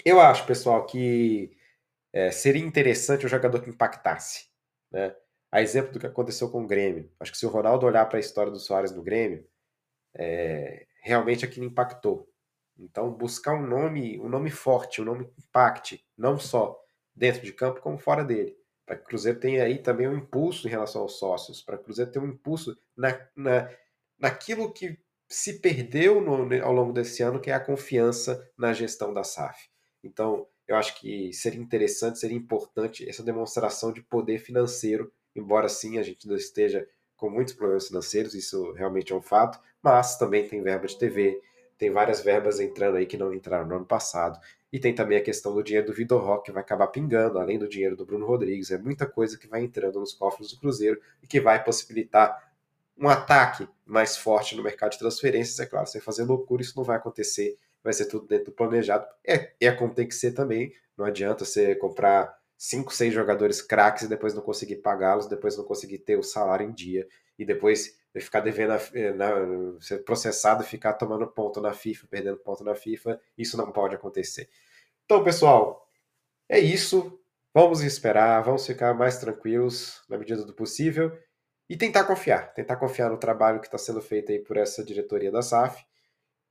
Eu 0.04 0.20
acho, 0.20 0.46
pessoal, 0.46 0.84
que 0.86 1.52
é, 2.12 2.30
seria 2.30 2.64
interessante 2.64 3.24
um 3.24 3.28
jogador 3.28 3.60
que 3.62 3.70
impactasse. 3.70 4.48
Né? 4.90 5.14
A 5.50 5.62
exemplo 5.62 5.92
do 5.92 5.98
que 5.98 6.06
aconteceu 6.06 6.50
com 6.50 6.62
o 6.62 6.66
Grêmio. 6.66 7.10
Acho 7.18 7.32
que 7.32 7.38
se 7.38 7.46
o 7.46 7.50
Ronaldo 7.50 7.86
olhar 7.86 8.06
para 8.06 8.18
a 8.18 8.20
história 8.20 8.52
do 8.52 8.58
Soares 8.58 8.92
no 8.92 9.02
Grêmio, 9.02 9.46
é, 10.14 10.86
realmente 11.02 11.44
aquilo 11.44 11.66
impactou. 11.66 12.28
Então, 12.78 13.10
buscar 13.12 13.54
um 13.54 13.66
nome, 13.66 14.18
um 14.20 14.28
nome 14.28 14.50
forte, 14.50 15.02
um 15.02 15.04
nome 15.04 15.26
que 15.26 15.40
impacte, 15.40 16.04
não 16.16 16.38
só 16.38 16.80
dentro 17.14 17.42
de 17.42 17.52
campo, 17.52 17.80
como 17.80 17.98
fora 17.98 18.24
dele. 18.24 18.56
Para 18.86 18.96
que 18.96 19.02
o 19.02 19.06
Cruzeiro 19.06 19.38
tenha 19.38 19.64
aí 19.64 19.78
também 19.78 20.08
um 20.08 20.16
impulso 20.16 20.66
em 20.66 20.70
relação 20.70 21.02
aos 21.02 21.18
sócios, 21.18 21.62
para 21.62 21.76
que 21.76 21.82
o 21.82 21.84
Cruzeiro 21.84 22.10
tenha 22.10 22.24
um 22.24 22.28
impulso 22.28 22.76
na, 22.96 23.20
na, 23.36 23.70
naquilo 24.18 24.72
que 24.72 24.98
se 25.28 25.60
perdeu 25.60 26.20
no, 26.20 26.64
ao 26.64 26.72
longo 26.72 26.92
desse 26.92 27.22
ano, 27.22 27.40
que 27.40 27.50
é 27.50 27.54
a 27.54 27.60
confiança 27.60 28.50
na 28.58 28.72
gestão 28.72 29.12
da 29.12 29.22
SAF. 29.22 29.68
Então, 30.02 30.48
eu 30.70 30.76
acho 30.76 31.00
que 31.00 31.32
seria 31.32 31.60
interessante, 31.60 32.20
seria 32.20 32.36
importante 32.36 33.08
essa 33.08 33.24
demonstração 33.24 33.92
de 33.92 34.00
poder 34.00 34.38
financeiro, 34.38 35.12
embora 35.34 35.68
sim 35.68 35.98
a 35.98 36.02
gente 36.02 36.28
ainda 36.28 36.38
esteja 36.38 36.86
com 37.16 37.28
muitos 37.28 37.54
problemas 37.54 37.88
financeiros, 37.88 38.34
isso 38.34 38.70
realmente 38.74 39.12
é 39.12 39.16
um 39.16 39.20
fato, 39.20 39.58
mas 39.82 40.16
também 40.16 40.46
tem 40.46 40.62
verba 40.62 40.86
de 40.86 40.96
TV, 40.96 41.42
tem 41.76 41.90
várias 41.90 42.20
verbas 42.20 42.60
entrando 42.60 42.98
aí 42.98 43.04
que 43.04 43.16
não 43.16 43.34
entraram 43.34 43.66
no 43.66 43.74
ano 43.74 43.84
passado, 43.84 44.38
e 44.72 44.78
tem 44.78 44.94
também 44.94 45.18
a 45.18 45.22
questão 45.22 45.52
do 45.52 45.60
dinheiro 45.60 45.88
do 45.88 45.92
Vitor 45.92 46.22
Roque, 46.22 46.44
que 46.44 46.52
vai 46.52 46.62
acabar 46.62 46.86
pingando, 46.86 47.40
além 47.40 47.58
do 47.58 47.68
dinheiro 47.68 47.96
do 47.96 48.06
Bruno 48.06 48.24
Rodrigues, 48.24 48.70
é 48.70 48.78
muita 48.78 49.06
coisa 49.06 49.36
que 49.36 49.48
vai 49.48 49.64
entrando 49.64 49.98
nos 49.98 50.12
cofres 50.12 50.52
do 50.52 50.60
Cruzeiro 50.60 51.00
e 51.20 51.26
que 51.26 51.40
vai 51.40 51.64
possibilitar 51.64 52.48
um 52.96 53.08
ataque 53.08 53.66
mais 53.84 54.16
forte 54.16 54.54
no 54.54 54.62
mercado 54.62 54.92
de 54.92 55.00
transferências, 55.00 55.58
é 55.58 55.66
claro, 55.66 55.88
sem 55.88 56.00
fazer 56.00 56.22
loucura, 56.22 56.62
isso 56.62 56.76
não 56.76 56.84
vai 56.84 56.96
acontecer, 56.96 57.56
vai 57.82 57.92
ser 57.92 58.06
tudo 58.06 58.26
dentro 58.26 58.46
do 58.46 58.52
planejado, 58.52 59.06
é, 59.26 59.52
é 59.60 59.72
como 59.72 59.94
tem 59.94 60.06
que 60.06 60.14
ser 60.14 60.32
também, 60.32 60.72
não 60.96 61.06
adianta 61.06 61.44
você 61.44 61.74
comprar 61.74 62.38
cinco, 62.60 62.94
seis 62.94 63.14
jogadores 63.14 63.62
craques 63.62 64.02
e 64.02 64.08
depois 64.08 64.34
não 64.34 64.42
conseguir 64.42 64.76
pagá-los, 64.76 65.26
depois 65.26 65.56
não 65.56 65.64
conseguir 65.64 65.98
ter 66.00 66.18
o 66.18 66.22
salário 66.22 66.68
em 66.68 66.72
dia. 66.72 67.08
E 67.38 67.44
depois 67.44 67.98
ficar 68.20 68.40
devendo, 68.40 68.74
eh, 68.92 69.14
na, 69.14 69.80
ser 69.80 70.04
processado 70.04 70.62
ficar 70.62 70.92
tomando 70.92 71.26
ponto 71.26 71.58
na 71.58 71.72
FIFA, 71.72 72.06
perdendo 72.08 72.36
ponto 72.36 72.62
na 72.62 72.74
FIFA, 72.74 73.18
isso 73.38 73.56
não 73.56 73.72
pode 73.72 73.94
acontecer. 73.94 74.50
Então, 75.06 75.24
pessoal, 75.24 75.88
é 76.46 76.58
isso. 76.58 77.18
Vamos 77.54 77.80
esperar, 77.82 78.42
vamos 78.42 78.66
ficar 78.66 78.92
mais 78.92 79.18
tranquilos 79.18 80.02
na 80.06 80.18
medida 80.18 80.44
do 80.44 80.52
possível 80.52 81.18
e 81.68 81.76
tentar 81.78 82.04
confiar, 82.04 82.52
tentar 82.52 82.76
confiar 82.76 83.08
no 83.10 83.16
trabalho 83.16 83.58
que 83.60 83.66
está 83.66 83.78
sendo 83.78 84.02
feito 84.02 84.30
aí 84.32 84.38
por 84.38 84.58
essa 84.58 84.84
diretoria 84.84 85.32
da 85.32 85.40
SAF, 85.40 85.82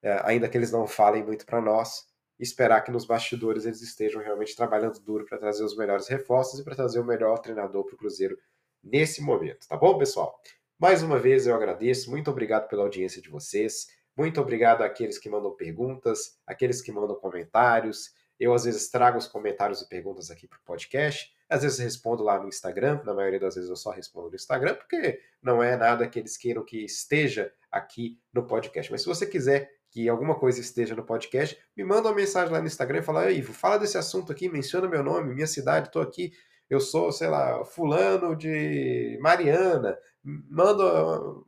é, 0.02 0.22
ainda 0.24 0.48
que 0.48 0.58
eles 0.58 0.72
não 0.72 0.88
falem 0.88 1.24
muito 1.24 1.46
para 1.46 1.62
nós, 1.62 2.08
esperar 2.40 2.82
que 2.82 2.92
nos 2.92 3.06
bastidores 3.06 3.66
eles 3.66 3.82
estejam 3.82 4.22
realmente 4.22 4.56
trabalhando 4.56 5.00
duro 5.00 5.26
para 5.26 5.38
trazer 5.38 5.64
os 5.64 5.76
melhores 5.76 6.08
reforços 6.08 6.60
e 6.60 6.64
para 6.64 6.76
trazer 6.76 7.00
o 7.00 7.06
melhor 7.06 7.40
treinador 7.40 7.84
para 7.86 7.96
o 7.96 7.98
Cruzeiro 7.98 8.38
nesse 8.82 9.22
momento. 9.22 9.68
Tá 9.68 9.76
bom, 9.76 9.98
pessoal? 9.98 10.40
Mais 10.78 11.04
uma 11.04 11.20
vez 11.20 11.46
eu 11.46 11.54
agradeço, 11.54 12.10
muito 12.10 12.32
obrigado 12.32 12.70
pela 12.70 12.84
audiência 12.84 13.22
de 13.22 13.30
vocês, 13.30 13.88
muito 14.16 14.40
obrigado 14.40 14.82
àqueles 14.82 15.18
que 15.18 15.30
mandam 15.30 15.54
perguntas, 15.54 16.40
aqueles 16.48 16.82
que 16.82 16.92
mandam 16.92 17.16
comentários. 17.18 18.14
Eu 18.40 18.54
às 18.54 18.64
vezes 18.64 18.90
trago 18.90 19.18
os 19.18 19.28
comentários 19.28 19.82
e 19.82 19.90
perguntas 19.90 20.32
aqui 20.32 20.48
para 20.48 20.58
o 20.58 20.64
podcast, 20.64 21.30
às 21.50 21.64
vezes 21.64 21.80
respondo 21.80 22.24
lá 22.24 22.40
no 22.40 22.48
Instagram, 22.48 23.02
na 23.04 23.14
maioria 23.14 23.40
das 23.40 23.56
vezes 23.56 23.70
eu 23.70 23.76
só 23.76 23.90
respondo 23.92 24.30
no 24.30 24.36
Instagram, 24.36 24.76
porque 24.76 25.20
não 25.42 25.62
é 25.62 25.76
nada 25.76 26.08
que 26.08 26.20
eles 26.20 26.38
queiram 26.38 26.64
que 26.64 26.84
esteja 26.86 27.52
aqui 27.70 28.18
no 28.34 28.48
podcast. 28.48 28.90
Mas 28.90 29.02
se 29.02 29.08
você 29.08 29.26
quiser 29.26 29.70
que 29.90 30.08
alguma 30.08 30.36
coisa 30.36 30.60
esteja 30.60 30.96
no 30.96 31.04
podcast, 31.04 31.58
me 31.76 31.84
manda 31.84 32.10
uma 32.10 32.16
mensagem 32.16 32.54
lá 32.54 32.60
no 32.60 32.68
Instagram 32.68 33.00
e 33.00 33.04
fala, 33.04 33.32
Ivo, 33.32 33.54
fala 33.54 33.80
desse 33.80 33.98
assunto 33.98 34.32
aqui, 34.32 34.48
menciona 34.48 34.88
meu 34.88 35.04
nome, 35.04 35.34
minha 35.34 35.48
cidade, 35.48 35.88
estou 35.88 36.02
aqui, 36.02 36.32
eu 36.70 36.80
sou, 36.80 37.12
sei 37.12 37.28
lá, 37.28 37.66
fulano 37.66 38.36
de 38.36 39.18
Mariana, 39.22 39.98
manda 40.24 40.84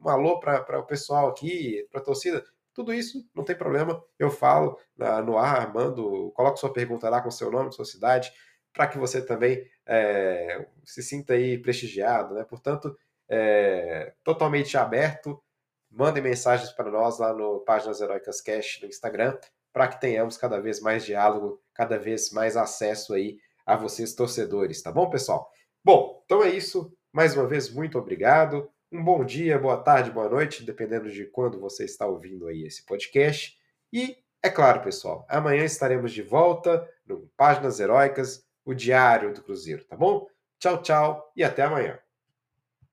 um 0.02 0.10
alô 0.10 0.40
para 0.40 0.80
o 0.80 0.86
pessoal 0.86 1.30
aqui, 1.30 1.88
para 1.92 2.02
a 2.02 2.04
torcida, 2.04 2.44
tudo 2.74 2.94
isso 2.94 3.24
não 3.36 3.44
tem 3.44 3.56
problema, 3.56 4.02
eu 4.18 4.32
falo 4.32 4.78
no 5.26 5.38
ar, 5.38 5.72
mando, 5.74 6.32
coloco 6.34 6.58
sua 6.58 6.74
pergunta 6.74 7.10
lá 7.10 7.22
com 7.22 7.30
seu 7.30 7.52
nome, 7.52 7.72
sua 7.72 7.86
cidade, 7.86 8.32
para 8.74 8.88
que 8.88 8.98
você 8.98 9.24
também 9.24 9.64
é, 9.86 10.66
se 10.86 11.04
sinta 11.04 11.34
aí 11.34 11.58
prestigiado, 11.58 12.34
né? 12.34 12.46
Portanto, 12.46 12.96
é, 13.30 14.14
totalmente 14.24 14.78
aberto 14.78 15.42
Mandem 15.92 16.24
mensagens 16.24 16.72
para 16.72 16.90
nós 16.90 17.20
lá 17.20 17.34
no 17.34 17.60
Páginas 17.60 18.00
Heróicas 18.00 18.40
Cash 18.40 18.80
no 18.82 18.88
Instagram, 18.88 19.38
para 19.74 19.90
que 19.90 20.00
tenhamos 20.00 20.38
cada 20.38 20.60
vez 20.60 20.80
mais 20.80 21.04
diálogo, 21.04 21.62
cada 21.74 22.00
vez 22.00 22.32
mais 22.32 22.56
acesso 22.56 23.14
aí 23.14 23.38
a 23.66 23.76
vocês 23.76 24.16
torcedores, 24.16 24.82
tá 24.82 24.92
bom, 24.92 25.10
pessoal? 25.10 25.52
Bom, 25.84 26.22
então 26.26 26.44
é 26.44 26.50
isso. 26.50 26.96
Mais 27.12 27.36
uma 27.36 27.46
vez, 27.46 27.70
muito 27.70 27.98
obrigado. 28.00 28.72
Um 28.92 29.04
bom 29.04 29.24
dia, 29.26 29.60
boa 29.60 29.78
tarde, 29.78 30.12
boa 30.12 30.30
noite, 30.30 30.64
dependendo 30.64 31.10
de 31.10 31.26
quando 31.26 31.60
você 31.60 31.84
está 31.84 32.06
ouvindo 32.06 32.48
aí 32.48 32.64
esse 32.64 32.86
podcast. 32.86 33.58
E, 33.92 34.18
é 34.42 34.50
claro, 34.50 34.82
pessoal, 34.82 35.26
amanhã 35.30 35.64
estaremos 35.64 36.12
de 36.14 36.22
volta 36.22 36.88
no 37.06 37.30
Páginas 37.36 37.80
Heróicas, 37.80 38.46
o 38.64 38.74
Diário 38.74 39.34
do 39.34 39.44
Cruzeiro, 39.44 39.84
tá 39.86 39.96
bom? 39.98 40.28
Tchau, 40.60 40.82
tchau 40.82 41.32
e 41.36 41.44
até 41.44 41.64
amanhã. 41.64 42.00